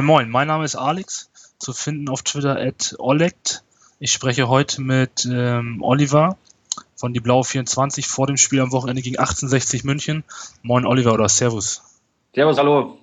[0.00, 3.64] Moin Moin, mein Name ist Alex, zu finden auf Twitter at Olekt.
[3.98, 6.38] Ich spreche heute mit ähm, Oliver
[6.96, 10.24] von die Blaue 24 vor dem Spiel am Wochenende gegen 1860 München.
[10.62, 11.82] Moin Oliver oder Servus.
[12.34, 12.96] Servus, hallo.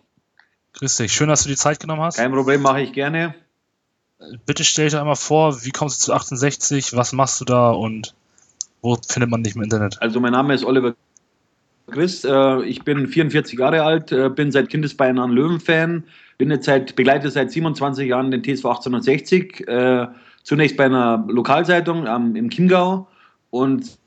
[0.73, 2.16] Grüß dich, schön, dass du die Zeit genommen hast.
[2.16, 3.36] Kein Problem, mache ich gerne.
[4.48, 8.16] Bitte stell dich einmal vor, wie kommst du zu 1860, was machst du da und
[8.81, 10.02] wo findet man dich im Internet?
[10.02, 10.95] Also mein Name ist Oliver
[11.91, 16.04] Christ, äh, ich bin 44 Jahre alt, äh, bin seit Kindesbeinen an Löwen-Fan,
[16.38, 20.08] bin jetzt seit, begleite seit 27 Jahren den TSV 1860, äh,
[20.44, 22.05] zunächst bei einer Lokalzeitung
[22.36, 23.08] im Chiemgau
[23.50, 23.98] und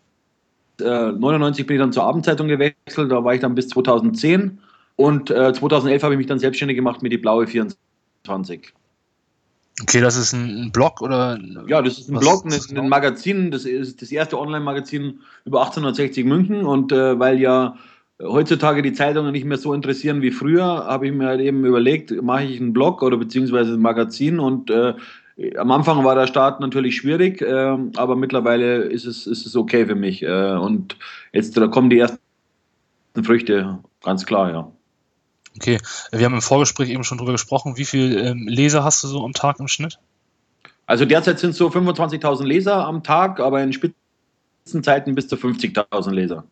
[0.82, 4.58] 99 bin ich dann zur Abendzeitung gewechselt, da war ich dann bis 2010
[4.96, 8.72] und äh, 2011 habe ich mich dann selbstständig gemacht mit die Blaue 24.
[9.82, 11.38] Okay, das ist ein Blog oder?
[11.66, 13.50] Ja, das ist ein Blog, ein, ein, Magazin.
[13.50, 16.64] Das ist das erste Online-Magazin über 1860 München.
[16.64, 17.76] Und äh, weil ja
[18.22, 22.10] heutzutage die Zeitungen nicht mehr so interessieren wie früher, habe ich mir halt eben überlegt,
[22.22, 24.38] mache ich einen Blog oder beziehungsweise ein Magazin.
[24.38, 24.94] Und äh,
[25.56, 29.86] am Anfang war der Start natürlich schwierig, äh, aber mittlerweile ist es, ist es okay
[29.86, 30.22] für mich.
[30.22, 30.96] Äh, und
[31.32, 32.18] jetzt da kommen die ersten
[33.22, 34.72] Früchte, ganz klar, ja.
[35.56, 35.78] Okay,
[36.12, 37.76] wir haben im Vorgespräch eben schon drüber gesprochen.
[37.76, 39.98] Wie viele ähm, Leser hast du so am Tag im Schnitt?
[40.86, 46.10] Also derzeit sind es so 25.000 Leser am Tag, aber in Spitzenzeiten bis zu 50.000
[46.10, 46.44] Leser.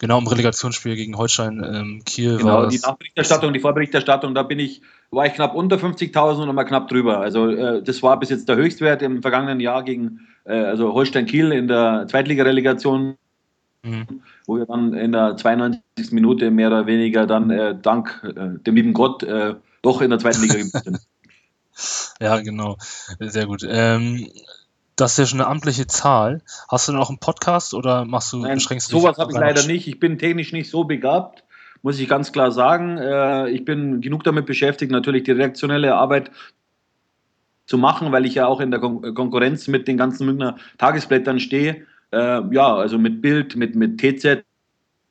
[0.00, 4.60] Genau, im Relegationsspiel gegen Holstein ähm, Kiel genau, war die Nachberichterstattung, die Vorberichterstattung, da bin
[4.60, 7.18] ich, war ich knapp unter 50.000 und mal knapp drüber.
[7.18, 11.26] Also äh, das war bis jetzt der Höchstwert im vergangenen Jahr gegen äh, also Holstein
[11.26, 13.16] Kiel in der Zweitligarelegation
[13.82, 14.22] Mhm.
[14.46, 15.82] Wo wir dann in der 92.
[16.12, 20.18] Minute mehr oder weniger dann äh, dank äh, dem lieben Gott äh, doch in der
[20.18, 20.98] zweiten Liga sind.
[22.20, 22.76] ja, genau.
[23.20, 23.64] Sehr gut.
[23.68, 24.28] Ähm,
[24.96, 26.42] das ist ja schon eine amtliche Zahl.
[26.68, 29.38] Hast du denn auch einen Podcast oder machst du Nein, beschränkst du Sowas habe ich
[29.38, 29.86] leider nicht.
[29.86, 31.44] Ich bin technisch nicht so begabt,
[31.82, 32.98] muss ich ganz klar sagen.
[32.98, 36.32] Äh, ich bin genug damit beschäftigt, natürlich die redaktionelle Arbeit
[37.66, 41.38] zu machen, weil ich ja auch in der Kon Konkurrenz mit den ganzen Münchner Tagesblättern
[41.38, 41.86] stehe.
[42.12, 44.44] Äh, ja, also mit Bild, mit, mit TZ,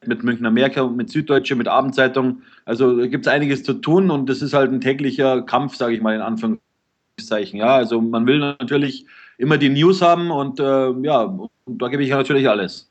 [0.06, 2.42] mit Münchner Merkur, mit Süddeutsche, mit Abendzeitung.
[2.66, 6.02] Also gibt es einiges zu tun und das ist halt ein täglicher Kampf, sage ich
[6.02, 7.60] mal in Anführungszeichen.
[7.60, 9.06] Ja, also man will natürlich
[9.38, 12.90] immer die News haben und äh, ja, da gebe ich ja natürlich alles.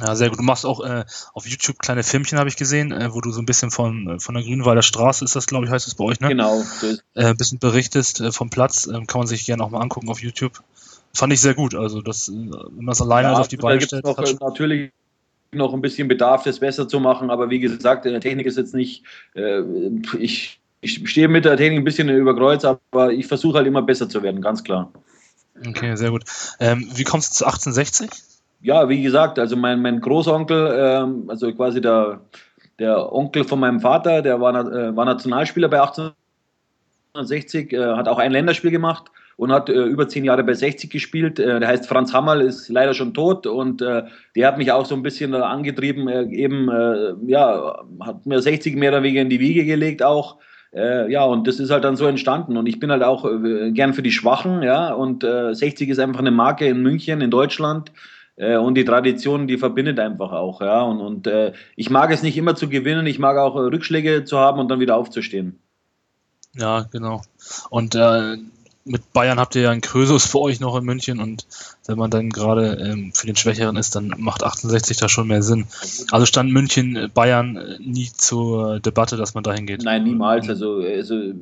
[0.00, 0.38] Ja, sehr gut.
[0.38, 3.40] Du machst auch äh, auf YouTube kleine Filmchen, habe ich gesehen, äh, wo du so
[3.40, 6.04] ein bisschen von, äh, von der Grünwalder Straße, ist das, glaube ich, heißt es bei
[6.04, 6.28] euch, ne?
[6.28, 6.62] Genau.
[7.14, 8.86] Äh, ein bisschen berichtest äh, vom Platz.
[8.86, 10.62] Äh, kann man sich gerne auch mal angucken auf YouTube
[11.16, 11.74] fand ich sehr gut.
[11.74, 14.04] Also, das, wenn man es alleine ja, auf die Beine stellt.
[14.04, 14.92] Noch, natürlich
[15.52, 18.56] noch ein bisschen Bedarf, das besser zu machen, aber wie gesagt, in der Technik ist
[18.56, 19.04] jetzt nicht,
[19.34, 19.60] äh,
[20.18, 23.82] ich, ich stehe mit der Technik ein bisschen über Kreuz, aber ich versuche halt immer
[23.82, 24.92] besser zu werden, ganz klar.
[25.66, 26.24] Okay, sehr gut.
[26.60, 28.10] Ähm, wie kommst du zu 1860?
[28.60, 32.20] Ja, wie gesagt, also mein, mein Großonkel, ähm, also quasi der,
[32.78, 38.18] der Onkel von meinem Vater, der war, äh, war Nationalspieler bei 1860, äh, hat auch
[38.18, 41.38] ein Länderspiel gemacht und hat äh, über zehn Jahre bei 60 gespielt.
[41.38, 44.04] Äh, der heißt Franz Hammerl, ist leider schon tot und äh,
[44.34, 48.40] der hat mich auch so ein bisschen äh, angetrieben, äh, eben, äh, ja, hat mir
[48.40, 50.38] 60 mehr oder weniger in die Wiege gelegt auch.
[50.72, 52.58] ja, und das ist halt dann so entstanden.
[52.58, 53.24] Und ich bin halt auch
[53.72, 57.92] gern für die Schwachen, ja, und 60 ist einfach eine Marke in München, in Deutschland.
[58.36, 60.82] und die Tradition, die verbindet einfach auch, ja.
[60.82, 61.30] Und, und
[61.76, 64.80] ich mag es nicht immer zu gewinnen, ich mag auch Rückschläge zu haben und dann
[64.80, 65.60] wieder aufzustehen.
[66.54, 67.22] Ja, genau.
[67.70, 68.36] Und äh,
[68.86, 71.46] mit Bayern habt ihr ja einen Krösus für euch noch in München und
[71.86, 75.42] wenn man dann gerade ähm, für den Schwächeren ist, dann macht 68 da schon mehr
[75.42, 75.66] Sinn.
[76.12, 79.82] Also stand München, äh, Bayern äh, nie zur Debatte, dass man dahin geht.
[79.82, 80.48] Nein, niemals.
[80.48, 81.32] Also, also,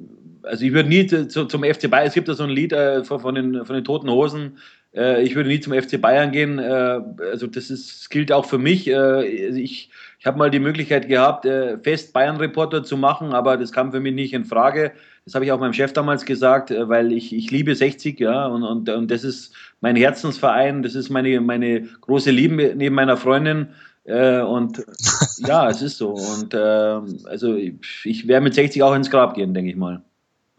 [0.43, 3.05] also ich würde nie zu, zum FC Bayern, es gibt da so ein Lied äh,
[3.05, 4.59] von, den, von den Toten Hosen,
[4.95, 6.59] äh, ich würde nie zum FC Bayern gehen.
[6.59, 7.01] Äh,
[7.31, 8.89] also das, ist, gilt auch für mich.
[8.89, 11.47] Äh, ich ich habe mal die Möglichkeit gehabt,
[11.83, 14.93] fest Bayern-Reporter zu machen, aber das kam für mich nicht in Frage.
[15.25, 18.47] Das habe ich auch meinem Chef damals gesagt, äh, weil ich, ich liebe 60, ja,
[18.47, 23.17] und, und, und das ist mein Herzensverein, das ist meine, meine große Liebe neben meiner
[23.17, 23.69] Freundin.
[24.05, 24.85] Äh, und
[25.39, 26.11] ja, es ist so.
[26.11, 27.75] Und äh, also ich,
[28.05, 30.03] ich werde mit 60 auch ins Grab gehen, denke ich mal.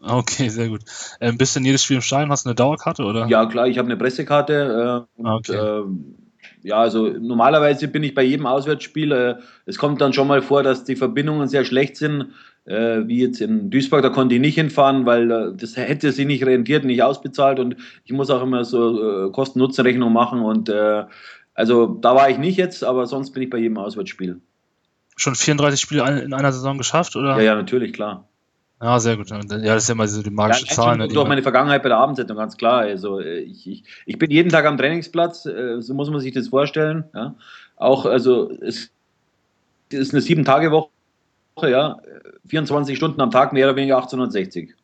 [0.00, 0.82] Okay, sehr gut.
[1.20, 2.30] Ähm, bist du in jedes Spiel im Stein?
[2.30, 3.26] Hast du eine Dauerkarte oder?
[3.28, 5.06] Ja, klar, ich habe eine Pressekarte.
[5.16, 5.56] Äh, und, okay.
[5.56, 6.16] Ähm,
[6.62, 9.12] ja, also normalerweise bin ich bei jedem Auswärtsspiel.
[9.12, 9.34] Äh,
[9.64, 12.32] es kommt dann schon mal vor, dass die Verbindungen sehr schlecht sind
[12.66, 16.26] äh, wie jetzt in Duisburg, da konnte ich nicht hinfahren, weil äh, das hätte sich
[16.26, 21.04] nicht rentiert, nicht ausbezahlt und ich muss auch immer so äh, Kosten-Nutzen-Rechnung machen und äh,
[21.54, 24.40] also da war ich nicht jetzt, aber sonst bin ich bei jedem Auswärtsspiel.
[25.16, 27.36] Schon 34 Spiele in einer Saison geschafft, oder?
[27.36, 28.28] Ja, ja, natürlich, klar.
[28.80, 29.30] Ja, sehr gut.
[29.30, 30.98] Ja, das ist ja mal so die magische Ja, Zahl.
[30.98, 32.80] Ne, durch meine Vergangenheit bei der Abendsendung, ganz klar.
[32.80, 36.34] Also äh, ich, ich, ich bin jeden Tag am Trainingsplatz, äh, so muss man sich
[36.34, 37.04] das vorstellen.
[37.14, 37.34] Ja.
[37.76, 38.90] Auch, also es
[39.90, 40.90] ist eine Sieben-Tage-Woche,
[41.62, 41.96] ja,
[42.48, 44.74] 24 Stunden am Tag, mehr oder weniger 1860.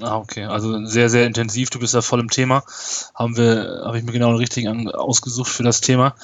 [0.00, 0.44] Ah, okay.
[0.44, 1.70] Also sehr, sehr intensiv.
[1.70, 2.64] Du bist ja voll im Thema.
[3.14, 6.14] Haben wir, habe ich mir genau den richtigen ausgesucht für das Thema.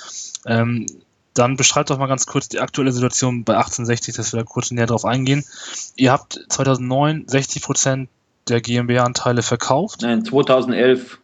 [0.45, 0.87] Ähm,
[1.35, 4.73] dann beschreibt doch mal ganz kurz die aktuelle Situation bei 1860, dass wir da kurz
[4.73, 5.45] näher drauf eingehen.
[5.95, 8.09] Ihr habt 2009 60 Prozent
[8.49, 10.03] der GmbH-Anteile verkauft.
[10.03, 11.19] Nein, 2011.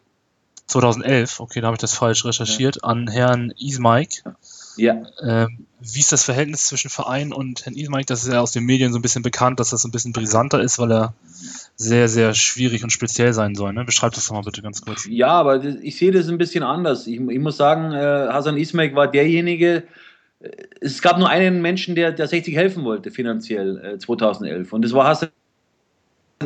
[0.67, 4.23] 2011, okay, da habe ich das falsch recherchiert, an Herrn Ismaik.
[4.25, 4.35] Ja.
[5.23, 8.07] Ähm, wie ist das Verhältnis zwischen Verein und Herrn Ismaik?
[8.07, 10.11] Das ist ja aus den Medien so ein bisschen bekannt, dass das so ein bisschen
[10.11, 11.13] brisanter ist, weil er
[11.75, 13.73] sehr, sehr schwierig und speziell sein soll.
[13.73, 13.85] Ne?
[13.85, 15.05] Beschreib das doch mal bitte ganz kurz.
[15.09, 17.05] Ja, aber ich sehe das ein bisschen anders.
[17.05, 19.83] Ich, ich muss sagen, äh, Hasan Ismaik war derjenige,
[20.39, 20.49] äh,
[20.81, 24.73] es gab nur einen Menschen, der, der 60 helfen wollte, finanziell, äh, 2011.
[24.73, 25.29] Und das war Hasan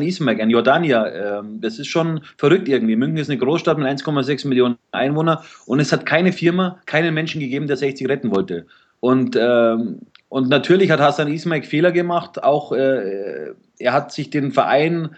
[0.00, 1.40] Ismaik, ein Jordanier.
[1.40, 2.96] Ähm, das ist schon verrückt irgendwie.
[2.96, 7.40] München ist eine Großstadt mit 1,6 Millionen Einwohnern und es hat keine Firma, keinen Menschen
[7.40, 8.66] gegeben, der 60 retten wollte.
[9.00, 9.98] Und, ähm,
[10.28, 12.42] und natürlich hat Hassan Ismaik Fehler gemacht.
[12.42, 15.16] Auch äh, er hat sich den Verein,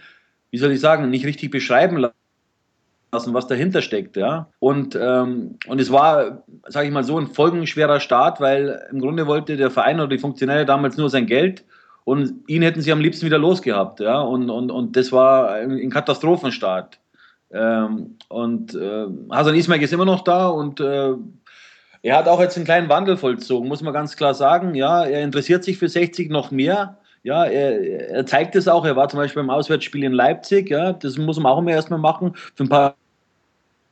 [0.51, 2.09] wie soll ich sagen, nicht richtig beschreiben
[3.13, 4.17] lassen, was dahinter steckt.
[4.17, 4.49] Ja?
[4.59, 9.27] Und, ähm, und es war, sage ich mal so, ein folgenschwerer Start, weil im Grunde
[9.27, 11.65] wollte der Verein oder die Funktionäre damals nur sein Geld
[12.05, 14.01] und ihn hätten sie am liebsten wieder losgehabt.
[14.01, 14.21] Ja?
[14.21, 16.99] Und, und, und das war ein Katastrophenstart.
[17.51, 21.15] Ähm, und äh, Hasan Ismail ist immer noch da und äh,
[22.03, 24.75] er hat auch jetzt einen kleinen Wandel vollzogen, muss man ganz klar sagen.
[24.75, 26.99] Ja, er interessiert sich für 60 noch mehr.
[27.23, 28.85] Ja, er, er zeigt es auch.
[28.85, 30.69] Er war zum Beispiel beim Auswärtsspiel in Leipzig.
[30.69, 32.35] Ja, das muss man auch immer erstmal machen.
[32.55, 32.97] Für ein paar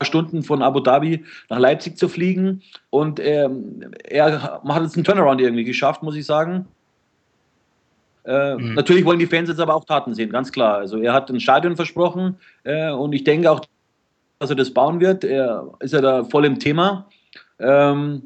[0.03, 2.63] Stunden von Abu Dhabi nach Leipzig zu fliegen.
[2.91, 6.67] Und ähm, er hat jetzt einen Turnaround irgendwie geschafft, muss ich sagen.
[8.25, 8.75] Äh, mhm.
[8.75, 10.77] Natürlich wollen die Fans jetzt aber auch Taten sehen, ganz klar.
[10.77, 13.61] Also er hat ein Stadion versprochen äh, und ich denke auch,
[14.39, 15.25] dass er das bauen wird.
[15.25, 17.07] Er ist ja da voll im Thema.
[17.59, 18.23] Ähm,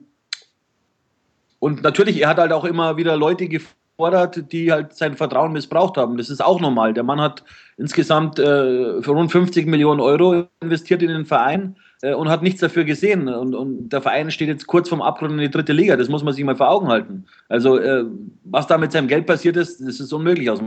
[1.58, 5.96] und natürlich, er hat halt auch immer wieder Leute gefordert, die halt sein Vertrauen missbraucht
[5.96, 6.16] haben.
[6.16, 6.92] Das ist auch normal.
[6.92, 7.42] Der Mann hat
[7.78, 12.84] insgesamt äh, für rund 50 Millionen Euro investiert in den Verein und hat nichts dafür
[12.84, 13.28] gesehen.
[13.28, 15.96] Und, und, der Verein steht jetzt kurz vorm Abgrund in die dritte Liga.
[15.96, 17.26] Das muss man sich mal vor Augen halten.
[17.48, 18.04] Also, äh,
[18.44, 20.60] was da mit seinem Geld passiert ist, das ist unmöglich aus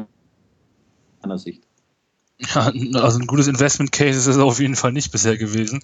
[1.21, 1.63] meiner Sicht.
[2.39, 2.71] Ja,
[3.01, 5.81] also ein gutes Investment Case ist es auf jeden Fall nicht bisher gewesen.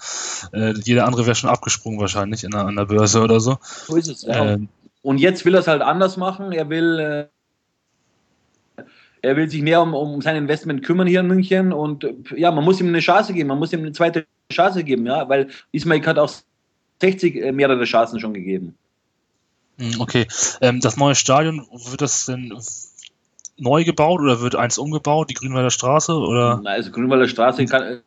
[0.53, 3.57] Äh, jeder andere wäre schon abgesprungen wahrscheinlich an der Börse oder so.
[3.61, 4.21] So ist es.
[4.21, 4.53] Ja.
[4.53, 4.69] Ähm,
[5.01, 6.53] und jetzt will er es halt anders machen.
[6.53, 7.29] Er will,
[8.77, 8.83] äh,
[9.21, 12.51] er will sich mehr um, um sein Investment kümmern hier in München und äh, ja,
[12.51, 13.49] man muss ihm eine Chance geben.
[13.49, 16.31] Man muss ihm eine zweite Chance geben, ja, weil Ismail hat auch
[17.01, 18.75] 60 äh, mehrere Chancen schon gegeben.
[19.77, 20.27] Hm, okay,
[20.61, 22.53] ähm, das neue Stadion wird das denn
[23.57, 26.13] neu gebaut oder wird eins umgebaut, die Grünwalder Straße?
[26.13, 26.61] Oder?
[26.65, 28.01] Also Grünwalder Straße kann,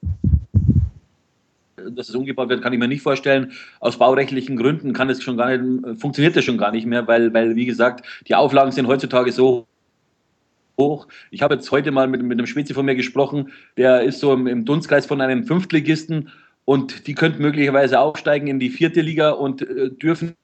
[1.77, 3.53] dass es umgebaut wird, kann ich mir nicht vorstellen.
[3.81, 7.33] Aus baurechtlichen Gründen kann es schon gar nicht, funktioniert das schon gar nicht mehr, weil,
[7.35, 9.67] weil wie gesagt, die Auflagen sind heutzutage so
[10.79, 11.09] hoch.
[11.31, 14.33] Ich habe jetzt heute mal mit, mit einem Spezi von mir gesprochen, der ist so
[14.33, 16.31] im, im Dunstkreis von einem Fünftligisten
[16.65, 20.35] und die könnten möglicherweise aufsteigen in die vierte Liga und äh, dürfen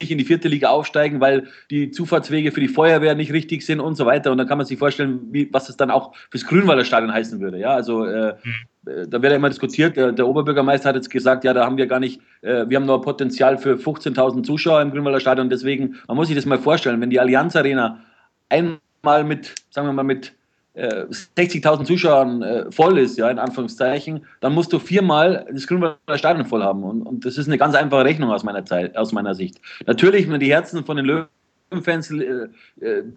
[0.00, 3.80] nicht in die vierte Liga aufsteigen, weil die Zufahrtswege für die Feuerwehr nicht richtig sind
[3.80, 4.32] und so weiter.
[4.32, 7.38] Und dann kann man sich vorstellen, wie, was es dann auch fürs Grünwalder Stadion heißen
[7.40, 7.58] würde.
[7.58, 9.10] Ja, also äh, mhm.
[9.10, 9.96] da wird ja immer diskutiert.
[9.96, 12.86] Der, der, Oberbürgermeister hat jetzt gesagt, ja, da haben wir gar nicht, äh, wir haben
[12.86, 15.50] nur Potenzial für 15.000 Zuschauer im Grünwalder Stadion.
[15.50, 18.00] Deswegen, man muss sich das mal vorstellen, wenn die Allianz Arena
[18.48, 20.32] einmal mit, sagen wir mal, mit
[20.76, 26.16] 60.000 äh, Zuschauern äh, voll ist, ja, in Anführungszeichen, dann musst du viermal das Grünwalder
[26.16, 26.84] Stadion voll haben.
[26.84, 29.60] Und, und, das ist eine ganz einfache Rechnung aus meiner Zeit, aus meiner Sicht.
[29.86, 32.48] Natürlich, wenn die Herzen von den Löwenfans, äh,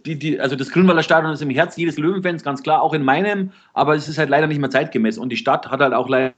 [0.06, 3.04] die, die, also das Grünwalder Stadion ist im Herz jedes Löwenfans, ganz klar, auch in
[3.04, 5.20] meinem, aber es ist halt leider nicht mehr zeitgemäß.
[5.20, 6.34] Und die Stadt hat halt auch leider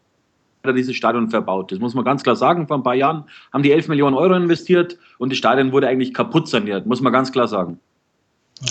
[0.76, 1.72] dieses Stadion verbaut.
[1.72, 2.68] Das muss man ganz klar sagen.
[2.68, 3.24] Vor ein paar Jahren
[3.54, 7.14] haben die 11 Millionen Euro investiert und das Stadion wurde eigentlich kaputt saniert, muss man
[7.14, 7.80] ganz klar sagen.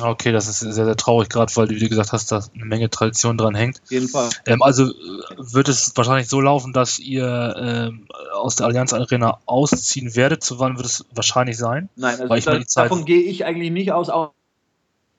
[0.01, 2.89] Okay, das ist sehr, sehr traurig, gerade weil du, wie gesagt hast, da eine Menge
[2.89, 3.83] Tradition dran hängt.
[3.83, 4.31] Auf jeden Fall.
[4.47, 4.91] Ähm, also
[5.37, 10.43] wird es wahrscheinlich so laufen, dass ihr ähm, aus der Allianz Arena ausziehen werdet.
[10.43, 11.91] Zu wann wird es wahrscheinlich sein?
[11.97, 14.09] Nein, also da, davon gehe ich eigentlich nicht aus.
[14.09, 14.33] Auch,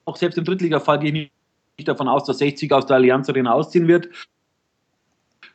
[0.06, 1.32] auch selbst im Drittliga-Fall gehe ich
[1.78, 4.10] nicht davon aus, dass 60 aus der Allianz Arena ausziehen wird.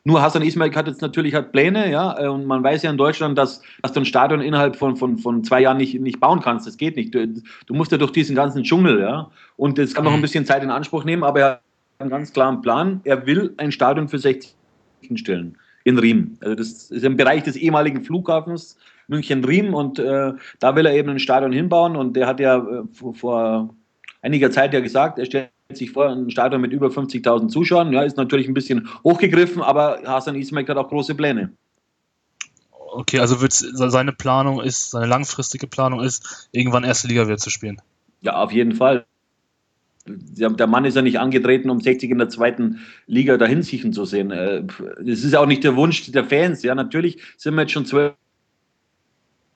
[0.05, 2.97] Nur Hassan Ismail hat jetzt natürlich hat Pläne, ja, äh, und man weiß ja in
[2.97, 6.41] Deutschland, dass, dass du ein Stadion innerhalb von, von, von zwei Jahren nicht, nicht bauen
[6.41, 6.67] kannst.
[6.67, 7.15] Das geht nicht.
[7.15, 7.27] Du,
[7.67, 9.31] du musst ja durch diesen ganzen Dschungel, ja.
[9.57, 10.23] Und das kann noch ein mhm.
[10.23, 11.61] bisschen Zeit in Anspruch nehmen, aber er hat
[11.99, 13.01] einen ganz klaren Plan.
[13.05, 14.55] Er will ein Stadion für 60
[15.17, 16.37] stellen in Riem.
[16.41, 18.79] Also das ist im Bereich des ehemaligen Flughafens
[19.09, 23.13] München-Riem und äh, da will er eben ein Stadion hinbauen und der hat ja äh,
[23.15, 23.75] vor
[24.23, 27.93] einiger Zeit ja gesagt, er stellt sich vor, ein Stadion mit über 50.000 Zuschauern.
[27.93, 31.53] Ja, ist natürlich ein bisschen hochgegriffen, aber Hasan Ismail hat auch große Pläne.
[32.93, 37.51] Okay, also wird seine Planung ist, seine langfristige Planung ist, irgendwann erste Liga wieder zu
[37.51, 37.81] spielen.
[38.21, 39.05] Ja, auf jeden Fall.
[40.07, 44.05] Der Mann ist ja nicht angetreten, um 60 in der zweiten Liga dahin sichern zu
[44.05, 44.31] sehen.
[44.31, 44.65] Äh,
[44.99, 46.63] das ist auch nicht der Wunsch der Fans.
[46.63, 48.15] Ja, natürlich sind wir jetzt schon zwölf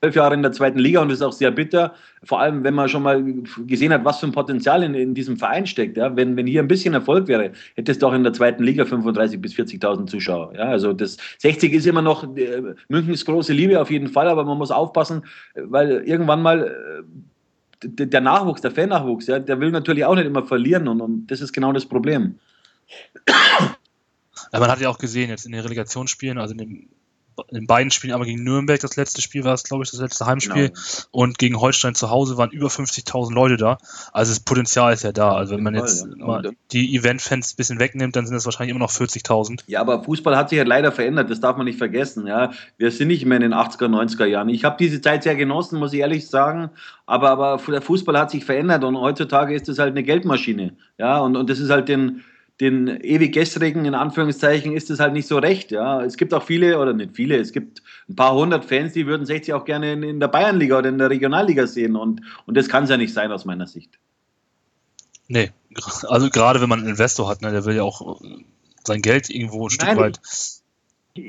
[0.04, 1.94] zwölf Jahre in der zweiten Liga und das ist auch sehr bitter.
[2.24, 3.24] Vor allem, wenn man schon mal
[3.66, 5.96] gesehen hat, was für ein Potenzial in, in diesem Verein steckt.
[5.96, 6.14] Ja?
[6.14, 9.38] Wenn, wenn hier ein bisschen Erfolg wäre, hätte es doch in der zweiten Liga 35.000
[9.38, 10.52] bis 40.000 Zuschauer.
[10.54, 10.64] Ja?
[10.64, 14.58] Also das 60 ist immer noch äh, Münchens große Liebe auf jeden Fall, aber man
[14.58, 17.02] muss aufpassen, weil irgendwann mal
[17.82, 21.26] äh, der Nachwuchs, der Fan-Nachwuchs, ja, der will natürlich auch nicht immer verlieren und, und
[21.26, 22.38] das ist genau das Problem.
[24.52, 26.88] Ja, man hat ja auch gesehen, jetzt in den Relegationsspielen, also in dem
[27.48, 30.26] in beiden Spielen, aber gegen Nürnberg, das letzte Spiel war es, glaube ich, das letzte
[30.26, 30.68] Heimspiel.
[30.68, 30.80] Genau.
[31.10, 33.78] Und gegen Holstein zu Hause waren über 50.000 Leute da.
[34.12, 35.32] Also das Potenzial ist ja da.
[35.32, 36.42] Also wenn man jetzt ja.
[36.72, 39.60] die Event-Fans ein bisschen wegnimmt, dann sind es wahrscheinlich immer noch 40.000.
[39.66, 41.30] Ja, aber Fußball hat sich halt leider verändert.
[41.30, 42.26] Das darf man nicht vergessen.
[42.26, 44.48] Ja, wir sind nicht mehr in den 80er, 90er Jahren.
[44.48, 46.70] Ich habe diese Zeit sehr genossen, muss ich ehrlich sagen.
[47.06, 50.76] Aber, aber der Fußball hat sich verändert und heutzutage ist es halt eine Geldmaschine.
[50.98, 52.22] Ja, und, und das ist halt den,
[52.60, 55.72] den ewig gestrigen, in Anführungszeichen, ist es halt nicht so recht.
[55.72, 56.02] Ja.
[56.02, 59.26] Es gibt auch viele, oder nicht viele, es gibt ein paar hundert Fans, die würden
[59.26, 61.96] 60 auch gerne in, in der Bayernliga oder in der Regionalliga sehen.
[61.96, 63.98] Und, und das kann es ja nicht sein aus meiner Sicht.
[65.26, 65.50] Nee,
[66.02, 68.20] also gerade wenn man einen Investor hat, ne, der will ja auch
[68.84, 70.20] sein Geld irgendwo ein Stück Nein, weit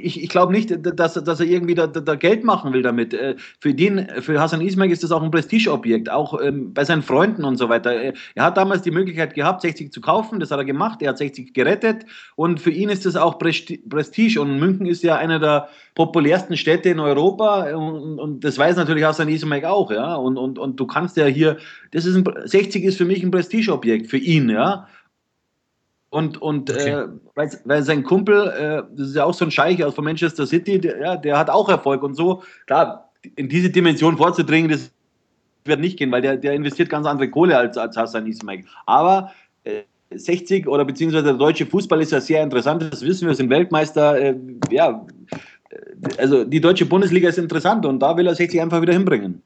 [0.05, 3.13] ich, ich glaube nicht, dass, dass er irgendwie da, da, Geld machen will damit.
[3.13, 7.01] Äh, für den, für Hassan Ismail ist das auch ein Prestigeobjekt, auch ähm, bei seinen
[7.01, 7.91] Freunden und so weiter.
[7.91, 11.17] Er hat damals die Möglichkeit gehabt, 60 zu kaufen, das hat er gemacht, er hat
[11.17, 15.69] 60 gerettet und für ihn ist das auch Prestige und München ist ja einer der
[15.95, 20.59] populärsten Städte in Europa und, und das weiß natürlich Hassan Ismail auch, ja, und, und,
[20.59, 21.57] und du kannst ja hier,
[21.91, 24.87] das ist ein, 60 ist für mich ein Prestigeobjekt für ihn, ja,
[26.15, 26.91] und, und okay.
[26.91, 30.05] äh, weil, weil, sein Kumpel, äh, das ist ja auch so ein Scheich aus von
[30.05, 32.41] Manchester City, der, ja, der hat auch Erfolg und so.
[32.67, 34.91] Klar, in diese Dimension vorzudringen, das
[35.65, 38.63] wird nicht gehen, weil der, der investiert ganz andere Kohle als, als Hassan Ismail.
[38.85, 39.33] Aber
[39.65, 43.49] äh, 60 oder beziehungsweise der deutsche Fußball ist ja sehr interessant, das wissen wir, sind
[43.49, 44.17] Weltmeister.
[44.17, 44.35] Äh,
[44.71, 45.05] ja,
[45.69, 45.77] äh,
[46.17, 49.41] also die deutsche Bundesliga ist interessant und da will er 60 einfach wieder hinbringen.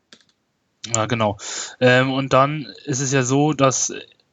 [0.94, 1.38] Ja, genau.
[1.80, 3.92] Ähm, und dann ist es ja so, dass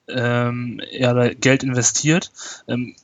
[0.09, 2.33] ähm, er Geld investiert.
[2.69, 2.95] Ähm,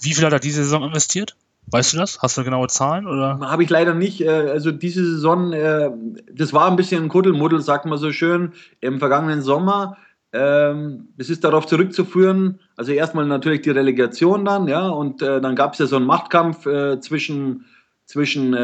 [0.00, 1.36] wie viel hat er diese Saison investiert?
[1.66, 2.20] Weißt du das?
[2.20, 3.06] Hast du genaue Zahlen?
[3.06, 4.20] Habe ich leider nicht.
[4.20, 5.90] Äh, also diese Saison, äh,
[6.30, 9.96] das war ein bisschen ein Kuddelmuddel, sagt man so schön, im vergangenen Sommer.
[10.32, 15.54] Ähm, es ist darauf zurückzuführen, also erstmal natürlich die Relegation dann, ja, und äh, dann
[15.54, 16.66] gab es ja so einen Machtkampf
[17.00, 17.66] zwischen,
[18.06, 18.56] zwischen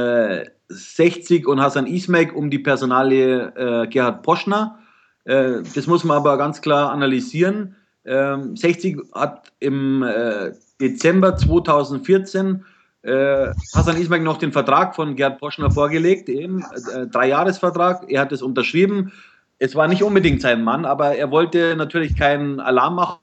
[0.68, 4.78] 60 und Hassan Ismek um die Personalie Gerhard Poschner.
[5.28, 7.76] Äh, das muss man aber ganz klar analysieren.
[8.04, 12.64] 60 ähm, hat im äh, Dezember 2014
[13.02, 18.10] äh, Hassan Ismail noch den Vertrag von Gerd Poschner vorgelegt, eben äh, Dreijahresvertrag.
[18.10, 19.12] Er hat es unterschrieben.
[19.58, 23.20] Es war nicht unbedingt sein Mann, aber er wollte natürlich keinen Alarm machen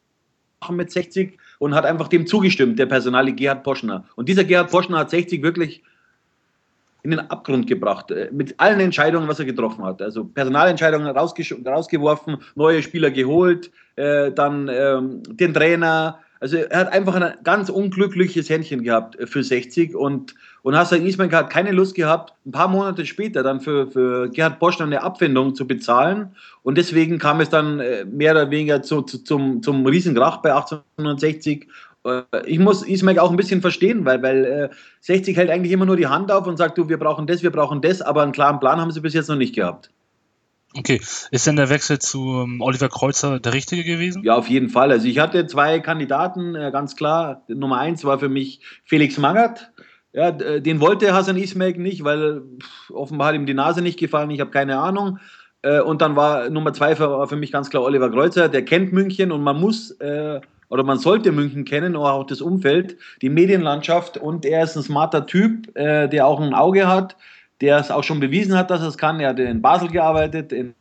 [0.70, 4.06] mit 60 und hat einfach dem zugestimmt, der Personale Gerhard Poschner.
[4.16, 5.82] Und dieser Gerhard Poschner hat 60 wirklich
[7.06, 10.02] in den Abgrund gebracht, äh, mit allen Entscheidungen, was er getroffen hat.
[10.02, 16.20] Also Personalentscheidungen rausgeworfen, neue Spieler geholt, äh, dann ähm, den Trainer.
[16.40, 21.32] Also er hat einfach ein ganz unglückliches Händchen gehabt für 60 und, und Hassan Ismail
[21.32, 25.56] hat keine Lust gehabt, ein paar Monate später dann für, für Gerhard Boschner eine Abfindung
[25.56, 29.86] zu bezahlen und deswegen kam es dann äh, mehr oder weniger zu, zu, zum, zum
[29.86, 31.68] Riesenkrach bei 1860 äh,
[32.46, 34.70] ich muss Ismail auch ein bisschen verstehen, weil, weil äh,
[35.02, 37.52] 60 hält eigentlich immer nur die Hand auf und sagt, du, wir brauchen das, wir
[37.52, 39.90] brauchen das, aber einen klaren Plan haben sie bis jetzt noch nicht gehabt.
[40.78, 44.24] Okay, ist denn der Wechsel zu ähm, Oliver Kreuzer der richtige gewesen?
[44.24, 44.92] Ja, auf jeden Fall.
[44.92, 47.44] Also ich hatte zwei Kandidaten, äh, ganz klar.
[47.48, 49.72] Nummer eins war für mich Felix Magath.
[50.12, 54.30] Ja, den wollte Hassan Ismail nicht, weil pff, offenbar hat ihm die Nase nicht gefallen,
[54.30, 55.20] ich habe keine Ahnung.
[55.62, 58.94] Äh, und dann war Nummer zwei für, für, mich ganz klar Oliver Kreuzer, der kennt
[58.94, 63.30] München und man muss äh, oder man sollte München kennen, oder auch das Umfeld, die
[63.30, 67.16] Medienlandschaft und er ist ein smarter Typ, äh, der auch ein Auge hat,
[67.62, 69.20] der es auch schon bewiesen hat, dass er es kann.
[69.20, 70.74] Er hat in Basel gearbeitet, in,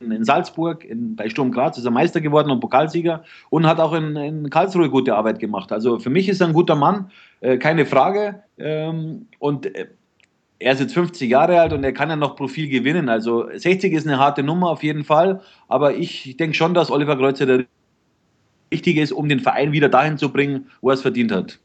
[0.00, 3.92] in Salzburg, in, bei Sturm Graz ist er Meister geworden und Pokalsieger und hat auch
[3.92, 5.72] in, in Karlsruhe gute Arbeit gemacht.
[5.72, 7.10] Also für mich ist er ein guter Mann,
[7.40, 8.42] äh, keine Frage.
[8.58, 9.86] Ähm, und äh,
[10.58, 13.08] er ist jetzt 50 Jahre alt und er kann ja noch Profil gewinnen.
[13.08, 17.16] Also 60 ist eine harte Nummer auf jeden Fall, aber ich denke schon, dass Oliver
[17.16, 17.66] Kreuzer der
[18.70, 21.58] wichtig ist, um den Verein wieder dahin zu bringen, wo er es verdient hat.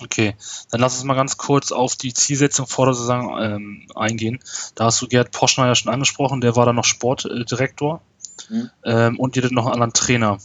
[0.00, 0.36] Okay,
[0.70, 4.38] dann lass uns mal ganz kurz auf die Zielsetzung vor der Saison ähm, eingehen.
[4.76, 8.00] Da hast du Gerd Poschner ja schon angesprochen, der war dann noch Sportdirektor
[8.48, 8.70] mhm.
[8.84, 10.38] ähm, und ihr noch einen anderen Trainer.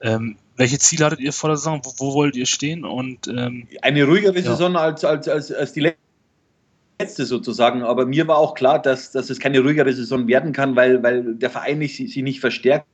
[0.00, 1.80] Ähm, welche Ziele hattet ihr vor der Saison?
[1.82, 2.84] Wo, wo wollt ihr stehen?
[2.84, 4.42] Und, ähm, Eine ruhigere ja.
[4.42, 5.94] Saison als, als, als, als die
[7.00, 7.82] letzte sozusagen.
[7.82, 11.34] Aber mir war auch klar, dass, dass es keine ruhigere Saison werden kann, weil, weil
[11.34, 12.86] der Verein nicht, sich nicht verstärkt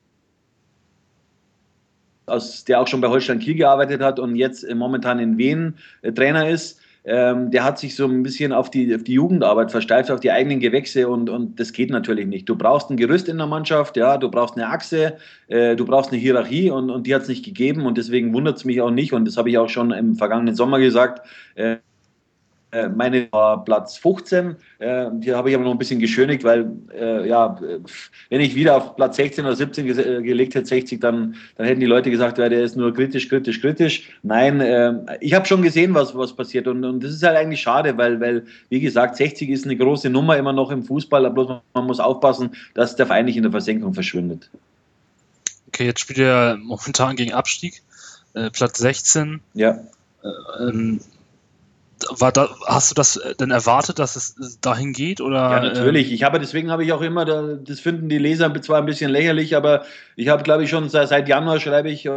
[2.30, 6.12] aus, der auch schon bei Holstein Kiel gearbeitet hat und jetzt momentan in Wien äh,
[6.12, 6.80] Trainer ist.
[7.02, 10.30] Ähm, der hat sich so ein bisschen auf die, auf die Jugendarbeit versteift, auf die
[10.30, 12.46] eigenen Gewächse und, und das geht natürlich nicht.
[12.46, 15.16] Du brauchst ein Gerüst in der Mannschaft, ja, du brauchst eine Achse,
[15.48, 18.58] äh, du brauchst eine Hierarchie und, und die hat es nicht gegeben und deswegen wundert
[18.58, 21.26] es mich auch nicht und das habe ich auch schon im vergangenen Sommer gesagt.
[21.54, 21.78] Äh, äh,
[22.94, 24.56] meine war Platz 15.
[24.78, 27.58] Äh, die habe ich aber noch ein bisschen geschönigt, weil, äh, ja,
[28.28, 31.80] wenn ich wieder auf Platz 16 oder 17 ge gelegt hätte, 60, dann, dann hätten
[31.80, 34.10] die Leute gesagt, ja, der ist nur kritisch, kritisch, kritisch.
[34.22, 36.68] Nein, äh, ich habe schon gesehen, was, was passiert.
[36.68, 40.08] Und, und das ist halt eigentlich schade, weil, weil, wie gesagt, 60 ist eine große
[40.08, 41.28] Nummer immer noch im Fußball.
[41.30, 44.50] Bloß man, muss aufpassen, dass der Verein nicht in der Versenkung verschwindet.
[45.68, 47.82] Okay, jetzt spielt er momentan gegen Abstieg.
[48.34, 49.40] Äh, Platz 16.
[49.54, 49.80] Ja.
[50.22, 51.00] Äh, ähm,
[52.10, 55.20] war da, hast du das äh, denn erwartet, dass es dahin geht?
[55.20, 56.12] Oder, ja, natürlich.
[56.12, 59.56] Ich habe, deswegen habe ich auch immer, das finden die Leser zwar ein bisschen lächerlich,
[59.56, 59.84] aber
[60.16, 62.08] ich habe, glaube ich, schon seit Januar schreibe ich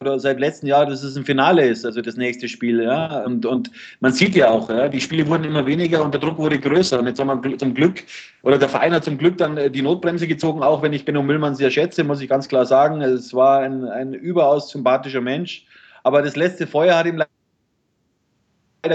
[0.00, 2.82] oder seit letztem Jahr, dass es ein Finale ist, also das nächste Spiel.
[2.82, 3.24] Ja?
[3.24, 6.38] Und, und man sieht ja auch, ja, die Spiele wurden immer weniger und der Druck
[6.38, 6.98] wurde größer.
[6.98, 8.02] Und jetzt haben wir zum Glück,
[8.42, 11.22] oder der Verein hat zum Glück dann äh, die Notbremse gezogen, auch wenn ich Benno
[11.22, 13.00] Müllmann sehr schätze, muss ich ganz klar sagen.
[13.00, 15.64] Es war ein, ein überaus sympathischer Mensch.
[16.02, 17.30] Aber das letzte Feuer hat ihm leider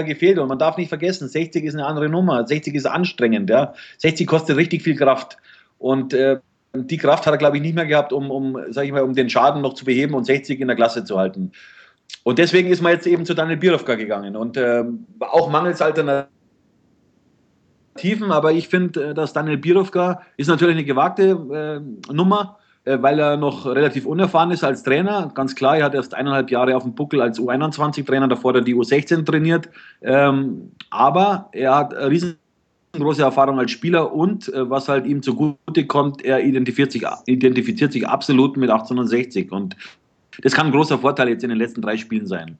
[0.00, 0.38] gefehlt.
[0.38, 2.46] Und man darf nicht vergessen, 60 ist eine andere Nummer.
[2.46, 3.50] 60 ist anstrengend.
[3.50, 3.74] Ja.
[3.98, 5.36] 60 kostet richtig viel Kraft.
[5.78, 6.38] Und äh,
[6.74, 9.14] die Kraft hat er, glaube ich, nicht mehr gehabt, um, um, sag ich mal, um
[9.14, 11.52] den Schaden noch zu beheben und 60 in der Klasse zu halten.
[12.24, 14.36] Und deswegen ist man jetzt eben zu Daniel Birovka gegangen.
[14.36, 14.84] Und äh,
[15.20, 16.30] auch mangels Alternativen,
[18.30, 23.36] aber ich finde, äh, dass Daniel Birovka ist natürlich eine gewagte äh, Nummer weil er
[23.36, 25.30] noch relativ unerfahren ist als Trainer.
[25.34, 28.62] Ganz klar, er hat erst eineinhalb Jahre auf dem Buckel als U21-Trainer, davor hat er
[28.62, 29.68] die U16 trainiert.
[30.00, 36.24] Ähm, aber er hat riesengroße Erfahrung als Spieler und äh, was halt ihm zugute kommt,
[36.24, 39.76] er identifiziert sich, identifiziert sich absolut mit 1860 und
[40.42, 42.58] das kann ein großer Vorteil jetzt in den letzten drei Spielen sein.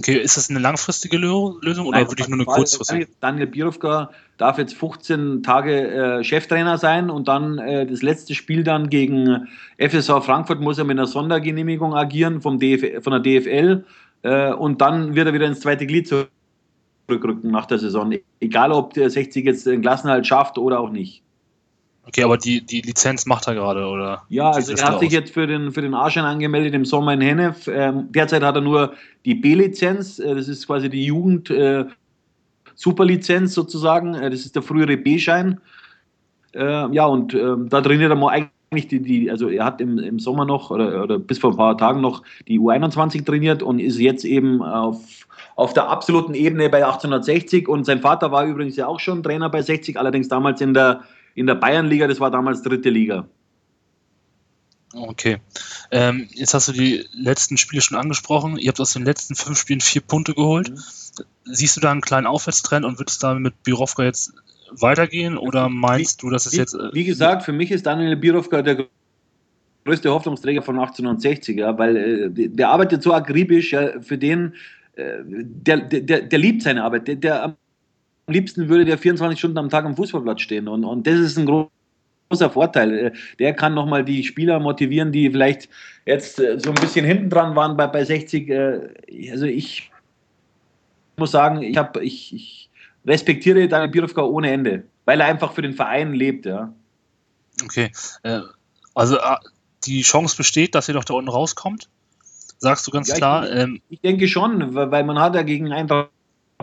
[0.00, 3.06] Okay, ist das eine langfristige Lösung oder Nein, wirklich nur eine kurzfristige?
[3.20, 8.64] Daniel Birovka darf jetzt 15 Tage äh, Cheftrainer sein und dann äh, das letzte Spiel
[8.64, 13.84] dann gegen FSV Frankfurt muss er mit einer Sondergenehmigung agieren vom DF, von der DFL
[14.22, 18.14] äh, und dann wird er wieder ins zweite Glied zurückrücken nach der Saison.
[18.40, 21.22] Egal, ob der 60 jetzt den Klassenhalt schafft oder auch nicht.
[22.10, 24.24] Okay, aber die, die Lizenz macht er gerade, oder?
[24.28, 27.20] Ja, also er hat sich jetzt für den, für den A-Schein angemeldet im Sommer in
[27.20, 27.68] Hennef.
[27.68, 28.94] Ähm, derzeit hat er nur
[29.24, 31.84] die B-Lizenz, äh, das ist quasi die Jugend äh,
[32.74, 35.60] Superlizenz sozusagen, äh, das ist der frühere B-Schein.
[36.52, 38.30] Äh, ja, und ähm, da trainiert er mal
[38.72, 41.56] eigentlich die, die, also er hat im, im Sommer noch oder, oder bis vor ein
[41.56, 44.98] paar Tagen noch die U21 trainiert und ist jetzt eben auf,
[45.54, 49.48] auf der absoluten Ebene bei 1860 und sein Vater war übrigens ja auch schon Trainer
[49.48, 51.02] bei 60, allerdings damals in der
[51.34, 53.26] in der Bayernliga, das war damals dritte Liga.
[54.92, 55.38] Okay.
[55.92, 58.56] Ähm, jetzt hast du die letzten Spiele schon angesprochen.
[58.56, 60.70] Ihr habt aus den letzten fünf Spielen vier Punkte geholt.
[60.70, 60.78] Mhm.
[61.44, 64.32] Siehst du da einen kleinen Aufwärtstrend und wird es da mit Birovka jetzt
[64.72, 66.74] weitergehen oder meinst wie, du, dass es wie, jetzt.
[66.74, 68.86] Äh, wie gesagt, für mich ist Daniel Birovka der
[69.84, 74.54] größte Hoffnungsträger von 1860, ja, weil äh, der arbeitet so akribisch, ja, für den,
[74.96, 77.56] äh, der, der, der liebt seine Arbeit, der, der
[78.30, 80.68] am liebsten würde der 24 Stunden am Tag am Fußballplatz stehen.
[80.68, 82.96] Und, und das ist ein großer Vorteil.
[82.96, 85.68] Äh, der kann nochmal die Spieler motivieren, die vielleicht
[86.06, 88.48] jetzt äh, so ein bisschen hinten dran waren bei, bei 60.
[88.48, 88.80] Äh,
[89.32, 89.90] also ich
[91.16, 92.70] muss sagen, ich, hab, ich, ich
[93.04, 96.46] respektiere Daniel Birovka ohne Ende, weil er einfach für den Verein lebt.
[96.46, 96.72] Ja.
[97.64, 97.90] Okay,
[98.94, 99.18] also
[99.84, 101.90] die Chance besteht, dass ihr doch da unten rauskommt?
[102.58, 103.50] Sagst du ganz ja, klar?
[103.50, 106.10] Ich, ähm, ich denke schon, weil man hat ja gegen Eintracht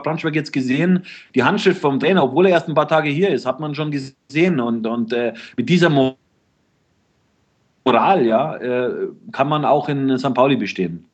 [0.03, 1.05] Braunschweig jetzt gesehen,
[1.35, 3.91] die Handschrift vom Trainer, obwohl er erst ein paar Tage hier ist, hat man schon
[3.91, 4.59] gesehen.
[4.59, 5.89] Und, und äh, mit dieser
[7.85, 10.33] Moral, ja, äh, kann man auch in St.
[10.33, 11.05] Pauli bestehen.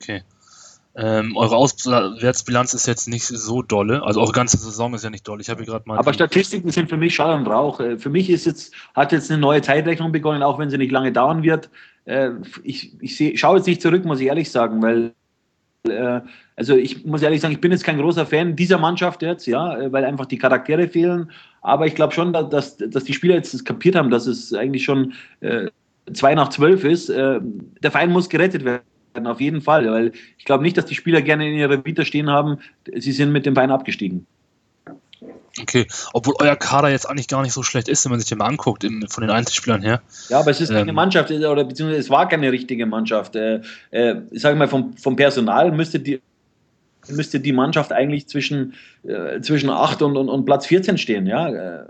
[0.00, 0.22] Okay.
[0.94, 5.26] Ähm, eure Auswärtsbilanz ist jetzt nicht so dolle, also eure ganze Saison ist ja nicht
[5.26, 5.40] doll.
[5.40, 5.96] Ich habe gerade mal.
[5.96, 7.80] Aber Statistiken sind für mich Schall und Rauch.
[7.80, 10.92] Äh, für mich ist jetzt, hat jetzt eine neue Zeitrechnung begonnen, auch wenn sie nicht
[10.92, 11.70] lange dauern wird.
[12.04, 15.14] Äh, ich, ich schaue jetzt nicht zurück, muss ich ehrlich sagen, weil
[15.88, 16.20] äh,
[16.56, 19.78] also ich muss ehrlich sagen, ich bin jetzt kein großer Fan dieser Mannschaft jetzt, ja,
[19.78, 21.30] äh, weil einfach die Charaktere fehlen.
[21.60, 25.14] Aber ich glaube schon, dass, dass die Spieler jetzt kapiert haben, dass es eigentlich schon
[25.40, 25.68] äh,
[26.12, 27.08] zwei nach zwölf ist.
[27.08, 27.40] Äh,
[27.82, 31.22] der Verein muss gerettet werden, auf jeden Fall, weil ich glaube nicht, dass die Spieler
[31.22, 32.58] gerne in ihrer Vita stehen haben,
[32.96, 34.26] sie sind mit dem Verein abgestiegen.
[35.60, 38.38] Okay, obwohl euer Kader jetzt eigentlich gar nicht so schlecht ist, wenn man sich den
[38.38, 40.00] mal anguckt, im, von den Einzelspielern her.
[40.30, 43.36] Ja, aber es ist keine ähm, Mannschaft, oder beziehungsweise es war keine richtige Mannschaft.
[43.36, 43.60] Äh,
[43.90, 46.22] äh, ich sage mal, vom, vom Personal müsste die,
[47.08, 51.26] müsste die Mannschaft eigentlich zwischen, äh, zwischen 8 und, und, und Platz 14 stehen.
[51.26, 51.48] Ja?
[51.48, 51.84] Äh,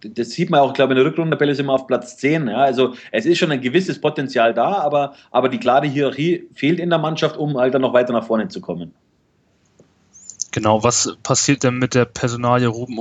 [0.00, 2.48] das sieht man auch, glaube ich, in der Rückrundentabelle sind wir auf Platz 10.
[2.48, 2.58] Ja?
[2.58, 6.90] Also es ist schon ein gewisses Potenzial da, aber, aber die klare Hierarchie fehlt in
[6.90, 8.94] der Mannschaft, um halt dann noch weiter nach vorne zu kommen.
[10.52, 13.00] Genau, was passiert denn mit der Personalie Ruben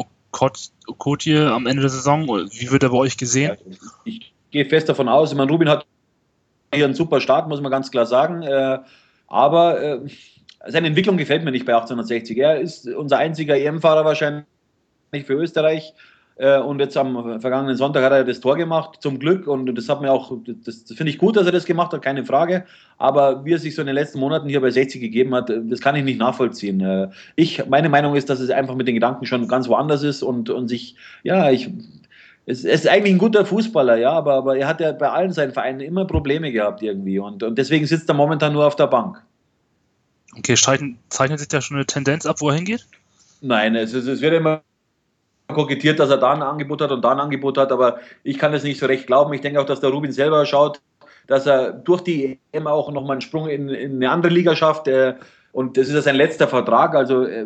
[0.87, 2.27] Okotje am Ende der Saison?
[2.27, 3.55] Wie wird er bei euch gesehen?
[4.05, 5.85] Ich gehe fest davon aus, ich meine, Rubin hat
[6.73, 8.41] hier einen super Start, muss man ganz klar sagen.
[8.41, 8.79] Äh,
[9.27, 9.99] aber äh,
[10.67, 12.37] seine Entwicklung gefällt mir nicht bei 1860.
[12.37, 14.45] Er ist unser einziger EM-Fahrer wahrscheinlich
[15.25, 15.93] für Österreich.
[16.35, 19.47] Äh, und jetzt am vergangenen Sonntag hat er das Tor gemacht, zum Glück.
[19.47, 22.01] Und das hat mir auch, das, das finde ich gut, dass er das gemacht hat,
[22.01, 22.65] keine Frage.
[22.97, 25.81] Aber wie er sich so in den letzten Monaten hier bei 60 gegeben hat, das
[25.81, 26.81] kann ich nicht nachvollziehen.
[26.81, 30.23] Äh, ich, meine Meinung ist, dass es einfach mit den Gedanken schon ganz woanders ist
[30.23, 31.69] und, und sich, ja, ich,
[32.45, 35.51] es, ist eigentlich ein guter Fußballer, ja, aber, aber er hat ja bei allen seinen
[35.51, 37.19] Vereinen immer Probleme gehabt irgendwie.
[37.19, 39.23] Und, und deswegen sitzt er momentan nur auf der Bank.
[40.37, 42.87] Okay, zeichnet sich da schon eine Tendenz ab, wo er hingeht?
[43.41, 44.61] Nein, es, es, wird immer
[45.49, 48.53] kokettiert, dass er da ein Angebot hat und da ein Angebot hat, aber ich kann
[48.53, 49.33] es nicht so recht glauben.
[49.33, 50.81] Ich denke auch, dass der Rubin selber schaut,
[51.27, 54.87] dass er durch die EM auch nochmal einen Sprung in, in, eine andere Liga schafft.
[54.87, 55.15] Äh,
[55.51, 56.95] und das ist ja sein letzter Vertrag.
[56.95, 57.45] Also äh,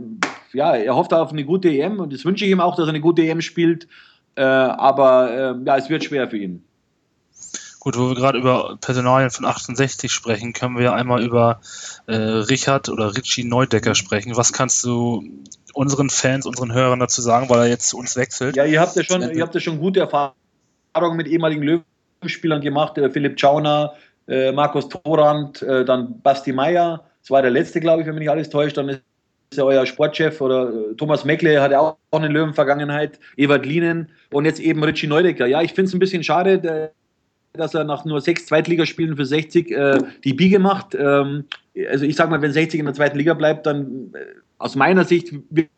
[0.53, 2.89] ja, er hofft auf eine gute EM und das wünsche ich ihm auch, dass er
[2.89, 3.87] eine gute EM spielt.
[4.35, 6.63] Äh, aber ja, es wird schwer für ihn.
[7.87, 11.61] Gut, wo wir gerade über Personalien von 68 sprechen, können wir einmal über
[12.05, 14.35] äh, Richard oder Richie Neudecker sprechen.
[14.35, 15.23] Was kannst du
[15.73, 18.57] unseren Fans, unseren Hörern dazu sagen, weil er jetzt zu uns wechselt?
[18.57, 21.63] Ja, ihr habt ja schon, ihr habt ja schon gute Erfahrungen mit ehemaligen
[22.21, 22.97] Löwenspielern gemacht.
[22.97, 23.93] Äh, Philipp Schauner,
[24.27, 27.05] äh, Markus Thorand, äh, dann Basti Meier.
[27.21, 28.75] Das war der letzte, glaube ich, wenn mich nicht alles täuscht.
[28.75, 29.01] Dann ist
[29.53, 33.17] ja euer Sportchef oder äh, Thomas Meckle hat ja auch eine Löwenvergangenheit.
[33.37, 35.45] Ewald Lienen und jetzt eben Richie Neudecker.
[35.45, 36.91] Ja, ich finde es ein bisschen schade,
[37.57, 40.95] dass er nach nur sechs Zweitligaspielen für 60 äh, die Biege macht.
[40.95, 41.45] Ähm,
[41.89, 44.19] also ich sage mal, wenn 60 in der zweiten Liga bleibt, dann äh,
[44.57, 45.69] aus meiner Sicht wird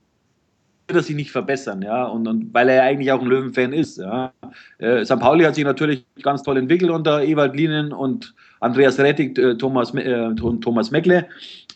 [0.87, 3.97] er sich nicht verbessern, ja, und, und weil er ja eigentlich auch ein Löwenfan ist,
[3.97, 4.33] ja.
[4.79, 5.19] Äh, St.
[5.19, 9.93] Pauli hat sich natürlich ganz toll entwickelt unter Ewald Lienen und Andreas Rettig, äh, Thomas,
[9.93, 11.27] äh, Thomas Meckle,